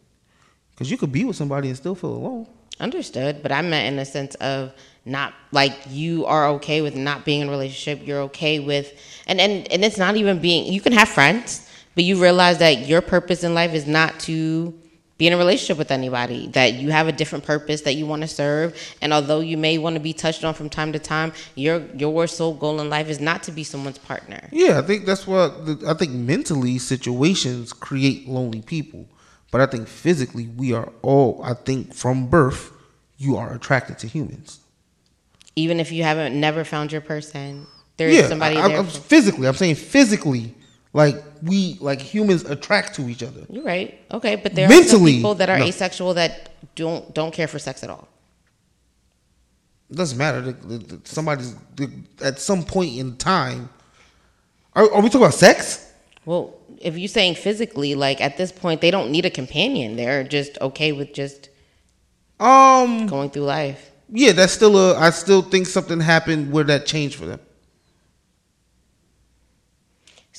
[0.71, 2.47] Because you could be with somebody and still feel alone.
[2.79, 4.71] Understood, but I meant in the sense of
[5.03, 8.07] not like you are okay with not being in a relationship.
[8.07, 8.93] You're okay with,
[9.27, 10.71] and and and it's not even being.
[10.71, 14.73] You can have friends, but you realize that your purpose in life is not to
[15.21, 16.47] be in a relationship with anybody.
[16.47, 19.77] That you have a different purpose that you want to serve, and although you may
[19.77, 23.07] want to be touched on from time to time, your your sole goal in life
[23.07, 24.49] is not to be someone's partner.
[24.51, 29.05] Yeah, I think that's what the, I think mentally situations create lonely people.
[29.51, 32.71] But I think physically we are all I think from birth
[33.19, 34.59] you are attracted to humans.
[35.55, 37.67] Even if you haven't never found your person,
[37.97, 38.77] there is yeah, somebody I, there.
[38.79, 40.55] I'm, physically, I'm saying physically
[40.93, 43.41] like we like humans attract to each other.
[43.49, 43.97] You're right.
[44.11, 45.65] Okay, but there are some Mentally, people that are no.
[45.65, 48.07] asexual that don't don't care for sex at all.
[49.89, 50.55] It doesn't matter.
[51.03, 51.55] Somebody's
[52.23, 53.69] at some point in time.
[54.73, 55.91] Are, are we talking about sex?
[56.25, 59.95] Well, if you're saying physically, like at this point, they don't need a companion.
[59.97, 61.49] They're just okay with just
[62.39, 63.07] Um.
[63.07, 63.91] going through life.
[64.13, 64.97] Yeah, that's still a.
[64.97, 67.39] I still think something happened where that changed for them.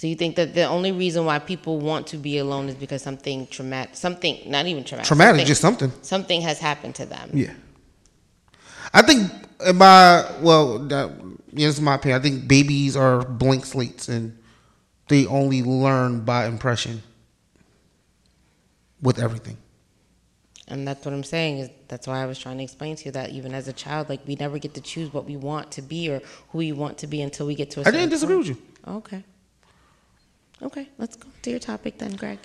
[0.02, 3.02] So you think that the only reason why people want to be alone is because
[3.02, 5.92] something traumatic, something not even traumatic, Traumatic, something, just something.
[6.02, 7.30] something has happened to them.
[7.32, 7.52] Yeah.
[8.92, 9.30] I think
[9.64, 11.08] in my well, that,
[11.52, 12.18] yeah, this is my opinion.
[12.18, 14.36] I think babies are blank slates and
[15.06, 17.04] they only learn by impression
[19.02, 19.56] with everything.
[20.66, 23.12] And that's what I'm saying is that's why I was trying to explain to you
[23.12, 25.80] that even as a child, like we never get to choose what we want to
[25.80, 28.34] be or who we want to be until we get to a I didn't disagree
[28.34, 28.48] point.
[28.48, 28.92] with you.
[28.94, 29.24] Okay.
[30.62, 32.38] Okay, let's go to your topic then, Greg.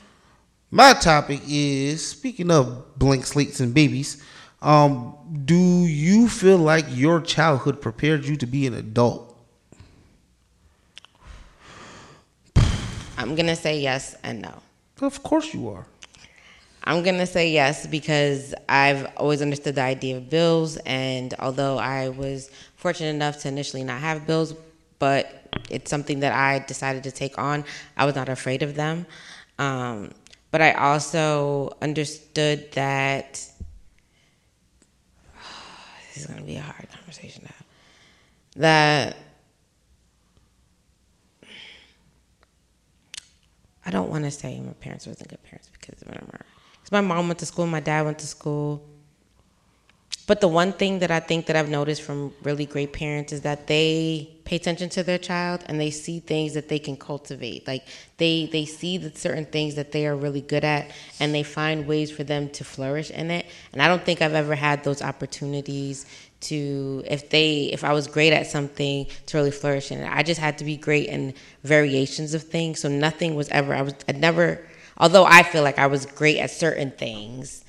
[0.71, 4.23] My topic is speaking of blank slates and babies.
[4.61, 5.15] Um,
[5.45, 5.55] do
[5.85, 9.35] you feel like your childhood prepared you to be an adult?
[13.17, 14.61] I'm gonna say yes and no.
[15.01, 15.85] Of course you are.
[16.83, 22.09] I'm gonna say yes because I've always understood the idea of bills, and although I
[22.09, 24.55] was fortunate enough to initially not have bills,
[24.97, 27.65] but it's something that I decided to take on.
[27.95, 29.05] I was not afraid of them,
[29.59, 30.11] um,
[30.51, 33.33] but I also understood that
[36.13, 37.65] this is gonna be a hard conversation to have.
[38.57, 39.17] That
[43.85, 46.45] I don't want to say my parents wasn't good parents because whatever.
[46.73, 48.83] Because my mom went to school, my dad went to school.
[50.27, 53.41] But the one thing that I think that I've noticed from really great parents is
[53.41, 57.65] that they pay attention to their child and they see things that they can cultivate.
[57.65, 61.43] Like they they see the certain things that they are really good at and they
[61.43, 63.45] find ways for them to flourish in it.
[63.71, 66.05] And I don't think I've ever had those opportunities
[66.41, 70.11] to if they if I was great at something to really flourish in it.
[70.11, 72.81] I just had to be great in variations of things.
[72.81, 74.67] So nothing was ever I was I never
[74.97, 77.63] although I feel like I was great at certain things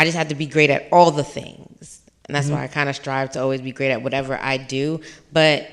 [0.00, 2.00] I just had to be great at all the things.
[2.24, 2.56] And that's mm-hmm.
[2.56, 5.02] why I kind of strive to always be great at whatever I do.
[5.30, 5.68] But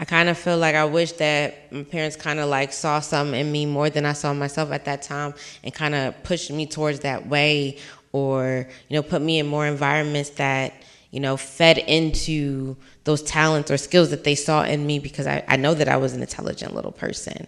[0.00, 3.38] I kind of feel like I wish that my parents kind of like saw something
[3.38, 6.64] in me more than I saw myself at that time and kind of pushed me
[6.64, 7.76] towards that way
[8.12, 10.72] or, you know, put me in more environments that,
[11.10, 15.44] you know, fed into those talents or skills that they saw in me because I,
[15.48, 17.46] I know that I was an intelligent little person.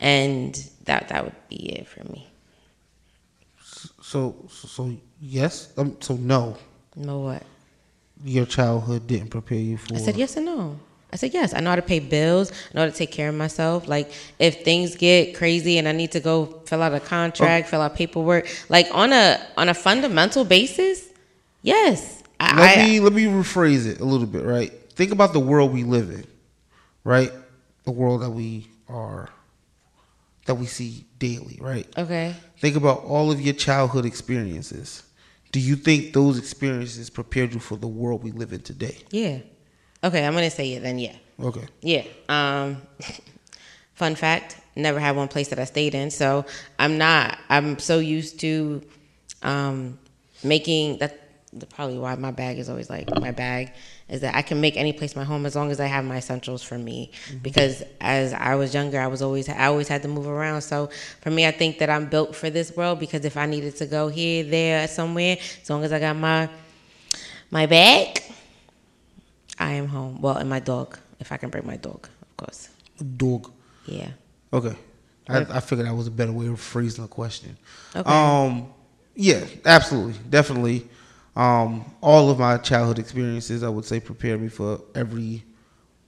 [0.00, 0.54] And
[0.86, 2.26] that that would be it for me.
[4.00, 5.72] So so yes.
[5.76, 6.56] Um, so no.
[6.96, 7.42] No what?
[8.24, 9.94] Your childhood didn't prepare you for.
[9.94, 10.78] I said yes and no.
[11.12, 11.54] I said yes.
[11.54, 12.50] I know how to pay bills.
[12.52, 13.88] I know how to take care of myself.
[13.88, 17.70] Like if things get crazy and I need to go fill out a contract, oh.
[17.70, 21.08] fill out paperwork, like on a on a fundamental basis,
[21.62, 22.22] yes.
[22.40, 24.44] I, let me let me rephrase it a little bit.
[24.44, 24.72] Right.
[24.92, 26.26] Think about the world we live in.
[27.04, 27.32] Right.
[27.84, 29.30] The world that we are
[30.44, 31.86] that we see daily, right?
[31.96, 32.34] Okay.
[32.58, 35.02] Think about all of your childhood experiences.
[35.52, 38.98] Do you think those experiences prepared you for the world we live in today?
[39.10, 39.38] Yeah.
[40.04, 40.98] Okay, I'm gonna say it then.
[40.98, 41.16] Yeah.
[41.40, 41.66] Okay.
[41.80, 42.04] Yeah.
[42.28, 42.82] Um,
[43.94, 46.44] fun fact: never had one place that I stayed in, so
[46.78, 47.38] I'm not.
[47.48, 48.82] I'm so used to
[49.42, 49.98] um,
[50.44, 51.24] making that.
[51.70, 53.72] Probably why my bag is always like my bag
[54.08, 56.16] is that I can make any place my home as long as I have my
[56.16, 57.10] essentials for me.
[57.28, 57.38] Mm-hmm.
[57.38, 60.62] Because as I was younger, I was always I always had to move around.
[60.62, 60.90] So
[61.20, 63.86] for me, I think that I'm built for this world because if I needed to
[63.86, 66.48] go here, there, somewhere, as long as I got my
[67.50, 68.22] my bag,
[69.58, 70.20] I am home.
[70.20, 72.68] Well, and my dog, if I can bring my dog, of course.
[73.16, 73.52] Dog.
[73.84, 74.10] Yeah.
[74.52, 74.74] Okay.
[75.28, 77.56] I, I figured that was a better way of phrasing the question.
[77.94, 78.08] Okay.
[78.08, 78.72] Um.
[79.14, 79.44] Yeah.
[79.64, 80.14] Absolutely.
[80.30, 80.88] Definitely.
[81.38, 85.44] Um, all of my childhood experiences, I would say, prepared me for every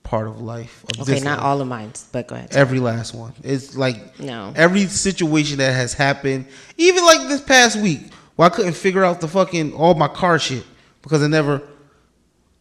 [0.03, 0.85] part of life.
[0.99, 1.47] Of okay, not life.
[1.47, 2.53] all of mine, but go ahead.
[2.53, 3.33] Every last one.
[3.45, 8.49] It's like no every situation that has happened, even like this past week, where I
[8.53, 10.65] couldn't figure out the fucking all my car shit
[11.01, 11.63] because I never.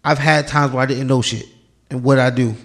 [0.06, 1.48] I've had times where I didn't know shit,
[1.90, 2.56] and what I do,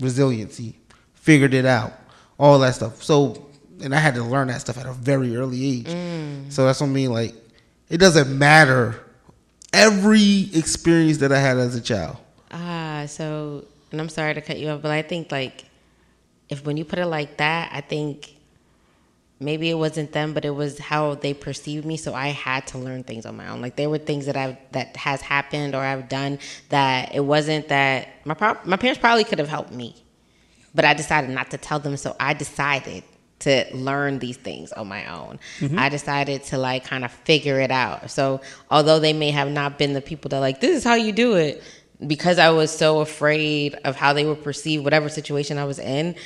[0.00, 0.76] resiliency,
[1.14, 1.92] figured it out,
[2.40, 3.04] all that stuff.
[3.04, 3.46] So,
[3.80, 5.86] and I had to learn that stuff at a very early age.
[5.86, 6.52] Mm.
[6.52, 7.12] So that's what I mean.
[7.12, 7.34] Like,
[7.88, 9.00] it doesn't matter
[9.74, 12.16] every experience that I had as a child.
[12.50, 15.64] Ah, so and I'm sorry to cut you off, but I think like
[16.48, 18.34] if when you put it like that, I think
[19.40, 21.96] maybe it wasn't them, but it was how they perceived me.
[21.96, 23.60] So I had to learn things on my own.
[23.60, 26.38] Like there were things that I that has happened or I've done
[26.70, 29.94] that it wasn't that my my parents probably could have helped me,
[30.74, 31.96] but I decided not to tell them.
[31.96, 33.02] So I decided
[33.40, 35.38] to learn these things on my own.
[35.58, 35.78] Mm-hmm.
[35.78, 38.10] I decided to like kind of figure it out.
[38.10, 41.12] So although they may have not been the people that like this is how you
[41.12, 41.62] do it,
[42.06, 46.16] because I was so afraid of how they would perceive whatever situation I was in,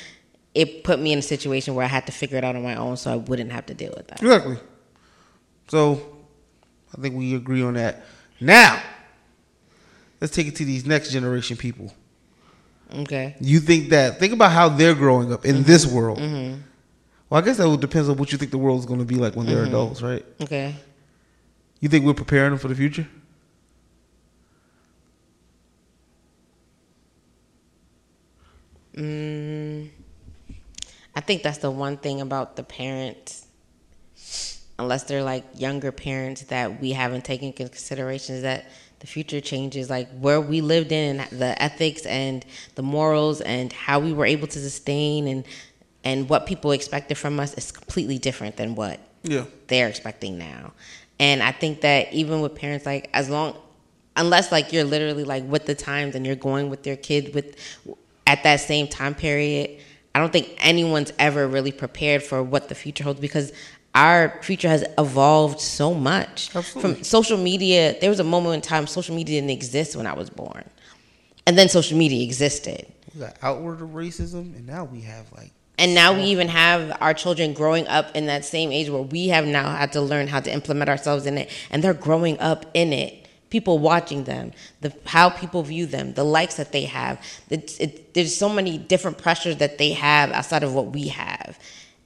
[0.53, 2.75] it put me in a situation where I had to figure it out on my
[2.75, 4.21] own, so I wouldn't have to deal with that.
[4.21, 4.57] Exactly.
[5.67, 6.01] So
[6.97, 8.03] I think we agree on that.
[8.39, 8.81] Now
[10.21, 11.93] let's take it to these next generation people.
[12.93, 13.35] Okay.
[13.39, 14.19] You think that?
[14.19, 15.63] Think about how they're growing up in mm-hmm.
[15.63, 16.17] this world.
[16.17, 16.61] Mm-hmm
[17.29, 19.15] well, I guess that depends on what you think the world is going to be
[19.15, 19.67] like when they're mm-hmm.
[19.67, 20.25] adults, right?
[20.41, 20.75] Okay.
[21.79, 23.07] You think we're preparing them for the future?
[28.95, 29.89] Mm,
[31.15, 33.45] I think that's the one thing about the parents,
[34.77, 38.65] unless they're like younger parents that we haven't taken into consideration, is that
[38.99, 39.89] the future changes.
[39.89, 42.43] Like where we lived in, the ethics and
[42.75, 45.45] the morals, and how we were able to sustain and
[46.03, 49.45] and what people expected from us is completely different than what yeah.
[49.67, 50.73] they're expecting now.
[51.19, 53.55] And I think that even with parents, like as long,
[54.15, 57.55] unless like you're literally like with the times and you're going with your kid with
[58.25, 59.81] at that same time period,
[60.15, 63.51] I don't think anyone's ever really prepared for what the future holds because
[63.95, 66.55] our future has evolved so much.
[66.55, 66.95] Absolutely.
[66.95, 70.13] From social media, there was a moment in time social media didn't exist when I
[70.13, 70.63] was born,
[71.45, 72.85] and then social media existed.
[73.13, 77.13] We got outward racism, and now we have like and now we even have our
[77.13, 80.41] children growing up in that same age where we have now had to learn how
[80.41, 81.49] to implement ourselves in it.
[81.71, 83.27] And they're growing up in it.
[83.49, 84.51] People watching them
[84.81, 87.23] the how people view them the likes that they have.
[87.49, 91.57] It, it, there's so many different pressures that they have outside of what we have.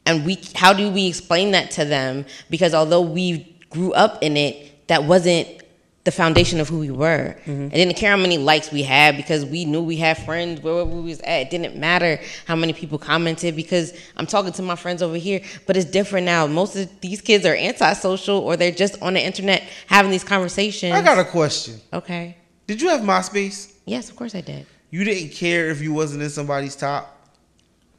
[0.05, 2.27] And we how do we explain that to them?
[2.51, 5.62] Because although we grew up in it that wasn't
[6.03, 7.35] the foundation of who we were.
[7.45, 7.67] Mm-hmm.
[7.67, 10.89] I didn't care how many likes we had because we knew we had friends wherever
[10.89, 11.43] we was at.
[11.43, 15.41] It didn't matter how many people commented because I'm talking to my friends over here.
[15.65, 16.45] But it's different now.
[16.45, 20.93] Most of these kids are antisocial or they're just on the internet having these conversations.
[20.93, 21.79] I got a question.
[21.93, 22.37] okay.
[22.67, 23.73] Did you have MySpace?
[23.85, 24.65] Yes, of course I did.
[24.89, 27.09] You didn't care if you wasn't in somebody's top?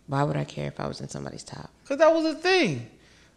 [0.06, 1.70] Why would I care if I was in somebody's top?
[1.82, 2.88] Because that was a thing.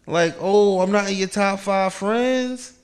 [0.05, 2.76] Like, oh, I'm not in your top five friends.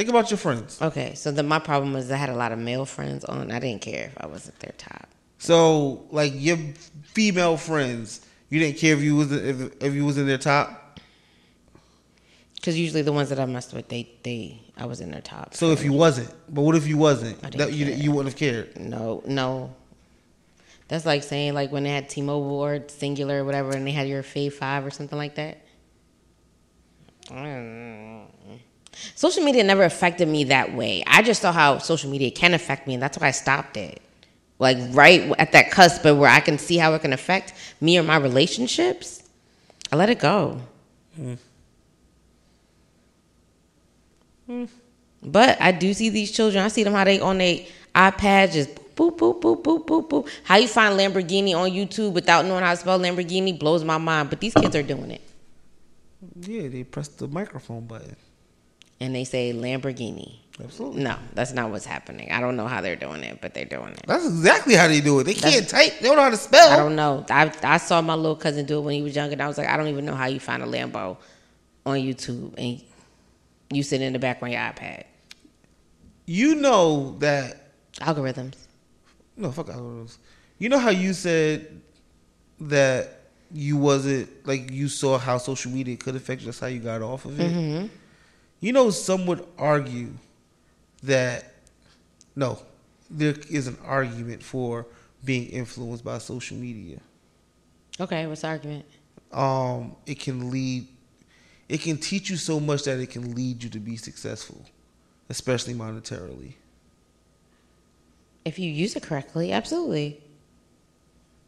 [0.00, 0.80] Think about your friends.
[0.80, 3.50] Okay, so then my problem was I had a lot of male friends on.
[3.50, 5.10] I didn't care if I wasn't their top.
[5.36, 6.56] So, like your
[7.02, 10.98] female friends, you didn't care if you was if, if you was in their top.
[12.54, 15.52] Because usually the ones that I messed with, they they I was in their top.
[15.52, 17.36] So if you wasn't, but what if you wasn't?
[17.44, 17.94] I didn't That you care.
[17.94, 18.80] you wouldn't have cared.
[18.80, 19.74] no no,
[20.88, 24.08] that's like saying like when they had T-Mobile or Cingular or whatever, and they had
[24.08, 25.58] your Fave Five or something like that.
[27.28, 28.24] Mm.
[29.14, 31.02] Social media never affected me that way.
[31.06, 34.00] I just saw how social media can affect me, and that's why I stopped it.
[34.58, 37.98] Like right at that cusp of where I can see how it can affect me
[37.98, 39.22] or my relationships,
[39.90, 40.60] I let it go.
[44.46, 44.64] Hmm.
[45.22, 46.64] But I do see these children.
[46.64, 47.60] I see them how they on their
[47.94, 50.28] iPad just boop boop boop boop boop boop.
[50.44, 54.30] How you find Lamborghini on YouTube without knowing how to spell Lamborghini blows my mind.
[54.30, 55.22] But these kids are doing it,
[56.40, 58.16] Yeah, they pressed the microphone button.
[59.00, 60.36] And they say Lamborghini.
[60.62, 61.02] Absolutely.
[61.02, 62.30] No, that's not what's happening.
[62.30, 64.02] I don't know how they're doing it, but they're doing it.
[64.06, 65.24] That's exactly how they do it.
[65.24, 66.00] They can't type.
[66.00, 66.70] They don't know how to spell.
[66.70, 67.24] I don't know.
[67.30, 69.56] I I saw my little cousin do it when he was younger, and I was
[69.56, 71.16] like, I don't even know how you find a Lambo
[71.86, 72.82] on YouTube, and
[73.72, 75.04] you sit in the back on your iPad.
[76.26, 77.70] You know that
[78.00, 78.54] Algorithms.
[79.36, 80.18] No, fuck algorithms.
[80.58, 81.80] You know how you said
[82.60, 83.20] that
[83.52, 86.46] you wasn't like you saw how social media could affect you.
[86.46, 87.50] just how you got off of it.
[87.50, 87.86] Mm-hmm.
[88.60, 90.10] You know, some would argue
[91.02, 91.54] that
[92.36, 92.58] no,
[93.10, 94.86] there is an argument for
[95.24, 97.00] being influenced by social media.
[97.98, 98.84] Okay, what's the argument?
[99.32, 100.86] Um, it can lead,
[101.68, 104.64] it can teach you so much that it can lead you to be successful,
[105.28, 106.54] especially monetarily.
[108.44, 110.20] If you use it correctly, absolutely.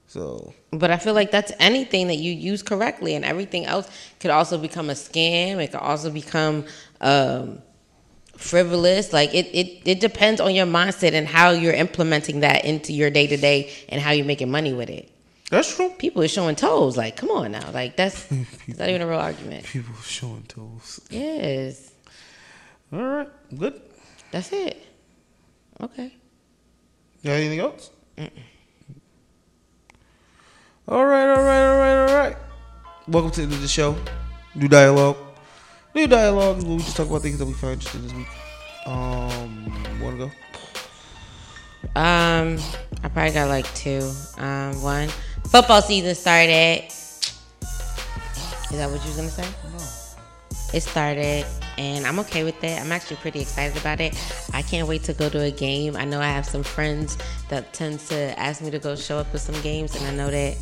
[0.07, 3.89] So But I feel like that's anything that you use correctly, and everything else
[4.21, 5.57] could also become a scam.
[5.57, 6.67] It could also become
[7.03, 7.61] um,
[8.37, 9.13] frivolous.
[9.13, 13.11] Like it, it, it depends on your mindset and how you're implementing that into your
[13.11, 15.11] day to day and how you're making money with it.
[15.51, 15.91] that's true.
[15.99, 16.97] People are showing toes.
[16.97, 17.71] Like, come on now.
[17.73, 18.31] Like that's
[18.67, 19.65] it's not even a real argument.
[19.67, 21.01] People showing toes.
[21.11, 21.93] Yes,
[22.93, 23.29] All right,
[23.59, 23.81] good.
[24.31, 24.83] that's it.
[25.81, 26.15] Okay.
[27.23, 27.91] You got anything else?
[30.89, 32.37] All right, all right, all right, all right.
[33.09, 33.97] Welcome to the the show.
[34.55, 35.17] New dialogue.
[35.95, 38.27] New dialogue is where we just talk about things that we find interesting this week.
[38.87, 42.01] Um, want to go?
[42.01, 42.59] Um,
[43.03, 44.11] I probably got like two.
[44.39, 45.09] Um, one,
[45.51, 46.85] football season started.
[46.89, 49.47] Is that what you was gonna say?
[49.71, 49.85] No.
[50.73, 51.45] It started,
[51.77, 52.81] and I'm okay with it.
[52.81, 54.19] I'm actually pretty excited about it.
[54.55, 55.95] I can't wait to go to a game.
[55.97, 57.19] I know I have some friends
[57.51, 60.31] that tend to ask me to go show up to some games, and I know
[60.31, 60.57] that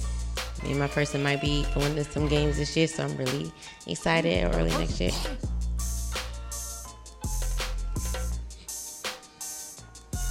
[0.63, 3.51] me and my person might be going to some games this year, so I'm really
[3.87, 5.13] excited early next year.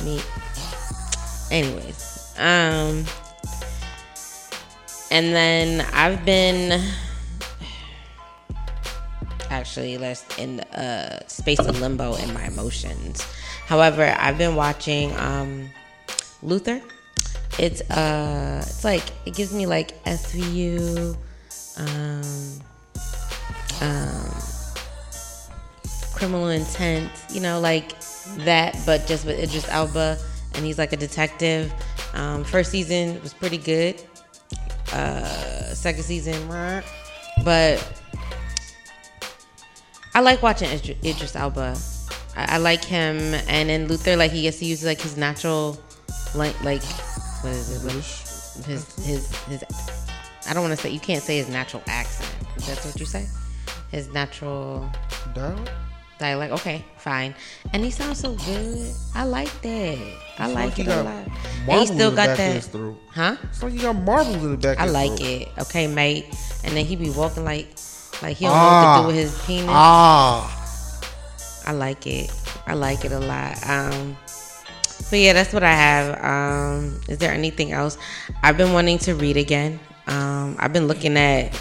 [0.03, 0.21] Me.
[1.51, 3.05] Anyways, um,
[5.11, 6.81] and then I've been
[9.49, 13.21] actually less in a space of limbo in my emotions.
[13.65, 15.69] However, I've been watching um,
[16.41, 16.81] Luther.
[17.59, 21.17] It's uh, it's like it gives me like SVU,
[21.77, 22.61] um,
[23.81, 24.31] um,
[26.13, 27.99] criminal intent, you know, like
[28.45, 30.17] that, but just with Idris Elba,
[30.55, 31.73] and he's like a detective.
[32.13, 34.01] Um, first season was pretty good.
[34.93, 35.25] Uh,
[35.73, 36.47] second season,
[37.43, 38.01] but
[40.15, 41.77] I like watching Idr- Idris Elba.
[42.37, 43.17] I, I like him,
[43.49, 45.77] and in Luther, like he gets to use like his natural,
[46.33, 46.83] like like
[47.41, 47.85] what is it?
[47.85, 49.63] What, his his his.
[50.47, 52.29] I don't want to say you can't say his natural accent.
[52.65, 53.27] That's what you say.
[53.91, 54.89] His natural
[55.33, 55.69] Dialogue?
[56.19, 56.53] dialect.
[56.53, 57.33] Okay, fine.
[57.73, 58.93] And he sounds so good.
[59.15, 59.97] I like that.
[60.37, 61.27] I It's like he it a lot.
[61.67, 62.95] And he still got back of his that.
[63.11, 63.35] Huh?
[63.43, 64.79] It's like he got marbles in the back.
[64.79, 65.29] I like throat.
[65.29, 65.47] it.
[65.59, 66.25] Okay, mate.
[66.63, 67.67] And then he be walking like
[68.21, 69.69] like he don't know what to do with his penis.
[69.69, 71.01] Ah,
[71.65, 72.31] I like it.
[72.67, 73.57] I like it a lot.
[73.67, 74.17] Um,
[75.09, 76.23] but yeah, that's what I have.
[76.23, 77.97] Um, is there anything else?
[78.43, 79.79] I've been wanting to read again.
[80.07, 81.53] Um, I've been looking at.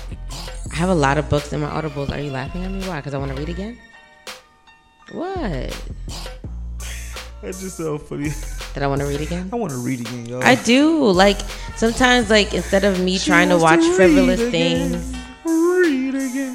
[0.72, 2.10] I have a lot of books in my audibles.
[2.10, 2.86] Are you laughing at me?
[2.86, 2.96] Why?
[2.96, 3.78] Because I want to read again.
[5.12, 5.74] What?
[7.42, 8.30] That's just so funny.
[8.74, 9.48] That I want to read again.
[9.52, 10.40] I want to read again, yo.
[10.40, 11.04] I do.
[11.10, 11.38] Like
[11.76, 15.27] sometimes, like instead of me trying to watch frivolous things, again.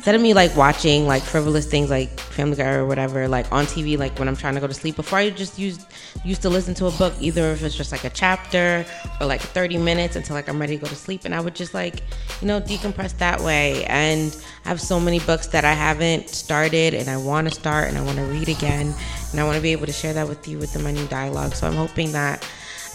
[0.04, 3.66] Instead of me like watching like frivolous things like Family Guy or whatever, like on
[3.66, 5.88] TV, like when I'm trying to go to sleep, before I just used
[6.26, 8.86] used to listen to a book, either if it's just like a chapter
[9.22, 11.56] or like 30 minutes until like I'm ready to go to sleep, and I would
[11.56, 12.02] just like
[12.42, 13.86] you know decompress that way.
[13.86, 14.36] And
[14.66, 17.98] I have so many books that I haven't started, and I want to start, and
[17.98, 18.94] I want to read again,
[19.32, 21.54] and I want to be able to share that with you with my new dialogue.
[21.54, 22.46] So I'm hoping that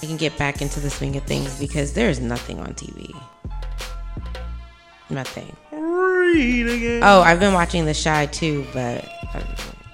[0.03, 3.15] I can get back into the swing of things because there's nothing on TV.
[5.11, 5.57] Nothing.
[5.73, 7.01] Read again.
[7.03, 9.05] Oh, I've been watching The Chi too, but
[9.35, 9.43] uh,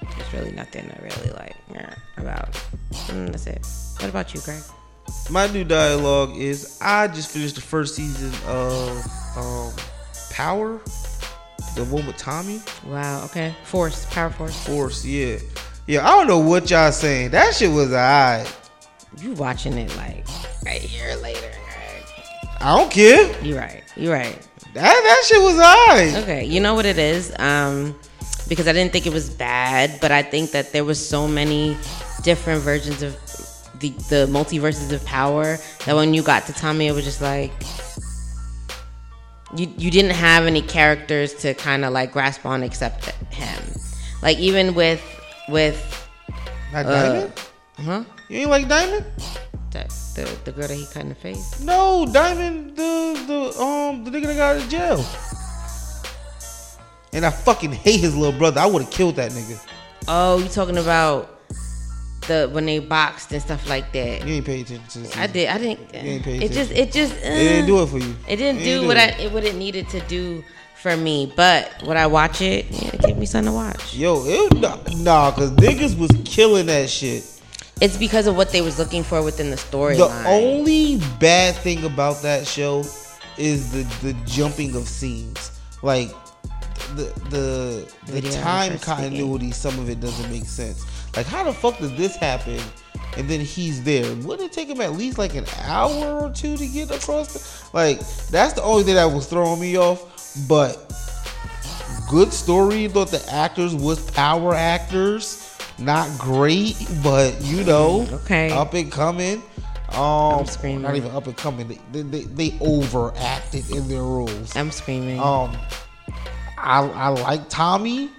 [0.01, 1.55] there's really nothing I really like
[2.17, 2.51] about.
[3.07, 3.65] Mm, that's it.
[4.01, 4.61] What about you, Greg?
[5.29, 8.97] My new dialogue is I just finished the first season of
[9.37, 9.73] um,
[10.31, 10.79] Power,
[11.75, 12.61] the one with Tommy.
[12.85, 13.23] Wow.
[13.25, 13.53] Okay.
[13.63, 14.05] Force.
[14.07, 14.67] Power Force.
[14.67, 15.37] Force, yeah.
[15.87, 17.31] Yeah, I don't know what y'all saying.
[17.31, 18.53] That shit was alright.
[19.21, 20.25] You watching it like
[20.67, 22.03] a year later, Greg?
[22.59, 23.41] I don't care.
[23.43, 23.83] You're right.
[23.95, 24.47] You're right.
[24.75, 26.15] That that shit was alright.
[26.23, 26.43] Okay.
[26.43, 27.33] You know what it is?
[27.39, 27.95] Um,
[28.49, 31.77] because I didn't think it was bad, but I think that there was so many
[32.23, 33.13] different versions of
[33.79, 37.53] the the multiverses of power that when you got to Tommy, it was just like
[39.55, 43.63] you you didn't have any characters to kind of like grasp on except him.
[44.21, 45.01] Like even with
[45.47, 45.79] with
[46.73, 47.33] Not uh, Diamond?
[47.77, 49.05] huh You ain't like Diamond?
[49.75, 51.59] That the the girl that he cut in the face.
[51.59, 55.05] No, Diamond, the the um the nigga that got out of jail.
[57.13, 58.59] And I fucking hate his little brother.
[58.59, 59.57] I would have killed that nigga.
[60.07, 61.29] Oh, you talking about
[62.27, 64.25] the when they boxed and stuff like that?
[64.27, 65.17] You ain't pay attention to this.
[65.17, 65.47] I did.
[65.49, 65.95] I didn't.
[65.95, 66.71] ain't pay it just.
[66.71, 67.13] It just.
[67.17, 68.15] It didn't do it for you.
[68.27, 69.19] It didn't It do didn't what do I it.
[69.19, 70.43] it, what it needed to do
[70.81, 71.31] for me.
[71.35, 72.65] But would I watch it?
[72.69, 73.95] Yeah, it gave me something to watch.
[73.95, 77.23] Yo, it, nah, nah, cause niggas was killing that shit.
[77.81, 79.97] It's because of what they was looking for within the storyline.
[79.97, 80.25] The storyline.
[80.25, 82.85] only bad thing about that show
[83.37, 85.51] is the the jumping of scenes.
[85.81, 86.09] Like
[86.95, 90.85] the the the Video time continuity, some of it doesn't make sense.
[91.15, 92.59] Like how the fuck does this happen?
[93.17, 94.13] And then he's there.
[94.15, 97.33] Wouldn't it take him at least like an hour or two to get across?
[97.33, 97.99] The, like
[98.29, 100.01] that's the only thing that was throwing me off.
[100.47, 100.93] But
[102.09, 102.87] good story.
[102.87, 105.44] Thought the actors was power actors.
[105.77, 108.49] Not great, but you know, Okay.
[108.51, 109.43] up and coming.
[109.89, 110.81] Um, I'm screaming.
[110.81, 111.67] not even up and coming.
[111.91, 114.55] They, they, they, overacted in their roles.
[114.55, 115.19] I'm screaming.
[115.19, 115.55] Um,
[116.57, 118.09] I I like Tommy.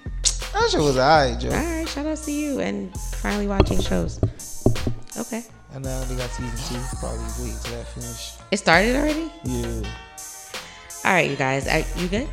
[0.53, 1.51] That shit was alright, Joe.
[1.51, 4.21] All right, shout out to you and finally watching shows.
[5.19, 5.45] Okay,
[5.75, 6.97] And now they got season two.
[6.99, 8.35] Probably wait till that finish.
[8.51, 9.31] it started already.
[9.45, 9.91] Yeah.
[11.05, 12.29] All right, you guys, are you good?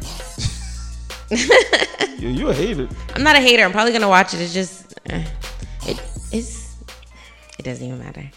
[2.20, 2.88] Yeah, you a hater.
[3.16, 3.64] I'm not a hater.
[3.66, 4.40] I'm probably gonna watch it.
[4.40, 5.26] It's just, eh,
[5.88, 6.02] it
[6.32, 6.76] is.
[7.60, 8.30] It doesn't even matter.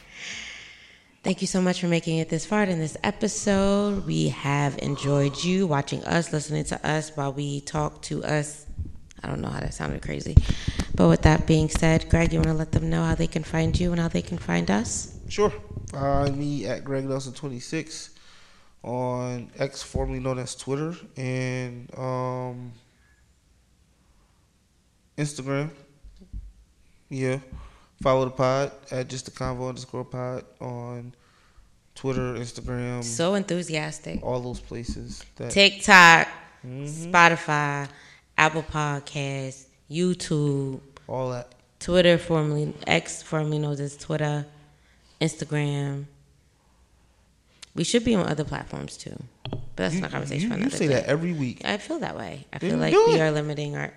[1.23, 4.07] Thank you so much for making it this far in this episode.
[4.07, 8.67] We have enjoyed you watching us, listening to us while we talk to us.
[9.25, 10.37] I don't know how that sounded crazy,
[10.95, 13.43] but with that being said, Greg, you want to let them know how they can
[13.43, 15.19] find you and how they can find us?
[15.29, 15.53] Sure.
[15.91, 18.11] Find me at Greg Nelson twenty six
[18.85, 22.73] on X, formerly known as Twitter, and um,
[25.19, 25.71] Instagram.
[27.09, 27.39] Yeah.
[28.03, 31.15] Follow the pod at just the convo underscore pod on
[31.95, 34.23] Twitter, Instagram, So enthusiastic.
[34.23, 35.25] all those places.
[35.37, 36.29] That TikTok,
[36.67, 36.85] mm-hmm.
[37.11, 37.89] Spotify,
[38.37, 40.81] Apple Podcasts, YouTube.
[41.09, 41.53] all that.
[41.81, 44.45] Twitter, formerly X, formerly known as Twitter,
[45.21, 46.05] Instagram.
[47.75, 49.17] We should be on other platforms too,
[49.51, 50.95] but that's You, not a conversation you- for you another say day.
[50.95, 51.63] that every week.
[51.65, 52.47] I feel that way.
[52.53, 53.21] I feel like we it.
[53.21, 53.93] are limiting our.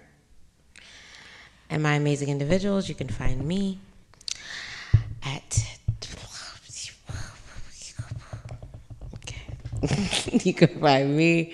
[1.69, 3.79] And my amazing individuals, you can find me
[5.23, 5.65] at.
[9.15, 10.39] Okay.
[10.43, 11.53] you can find me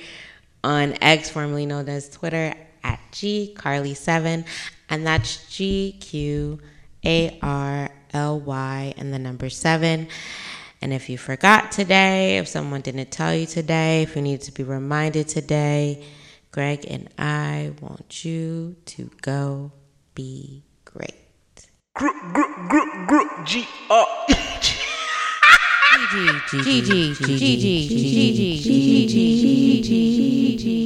[0.63, 2.53] on X, formerly known as Twitter,
[2.83, 4.45] at G Carly7,
[4.89, 6.59] and that's G Q
[7.05, 10.07] A R L Y and the number seven.
[10.81, 14.51] And if you forgot today, if someone didn't tell you today, if you need to
[14.51, 16.03] be reminded today,
[16.51, 19.71] Greg and I want you to go
[20.15, 21.13] be great.
[23.45, 24.07] G R.
[24.27, 24.33] G
[26.11, 30.84] G G G G G G G G G G G G G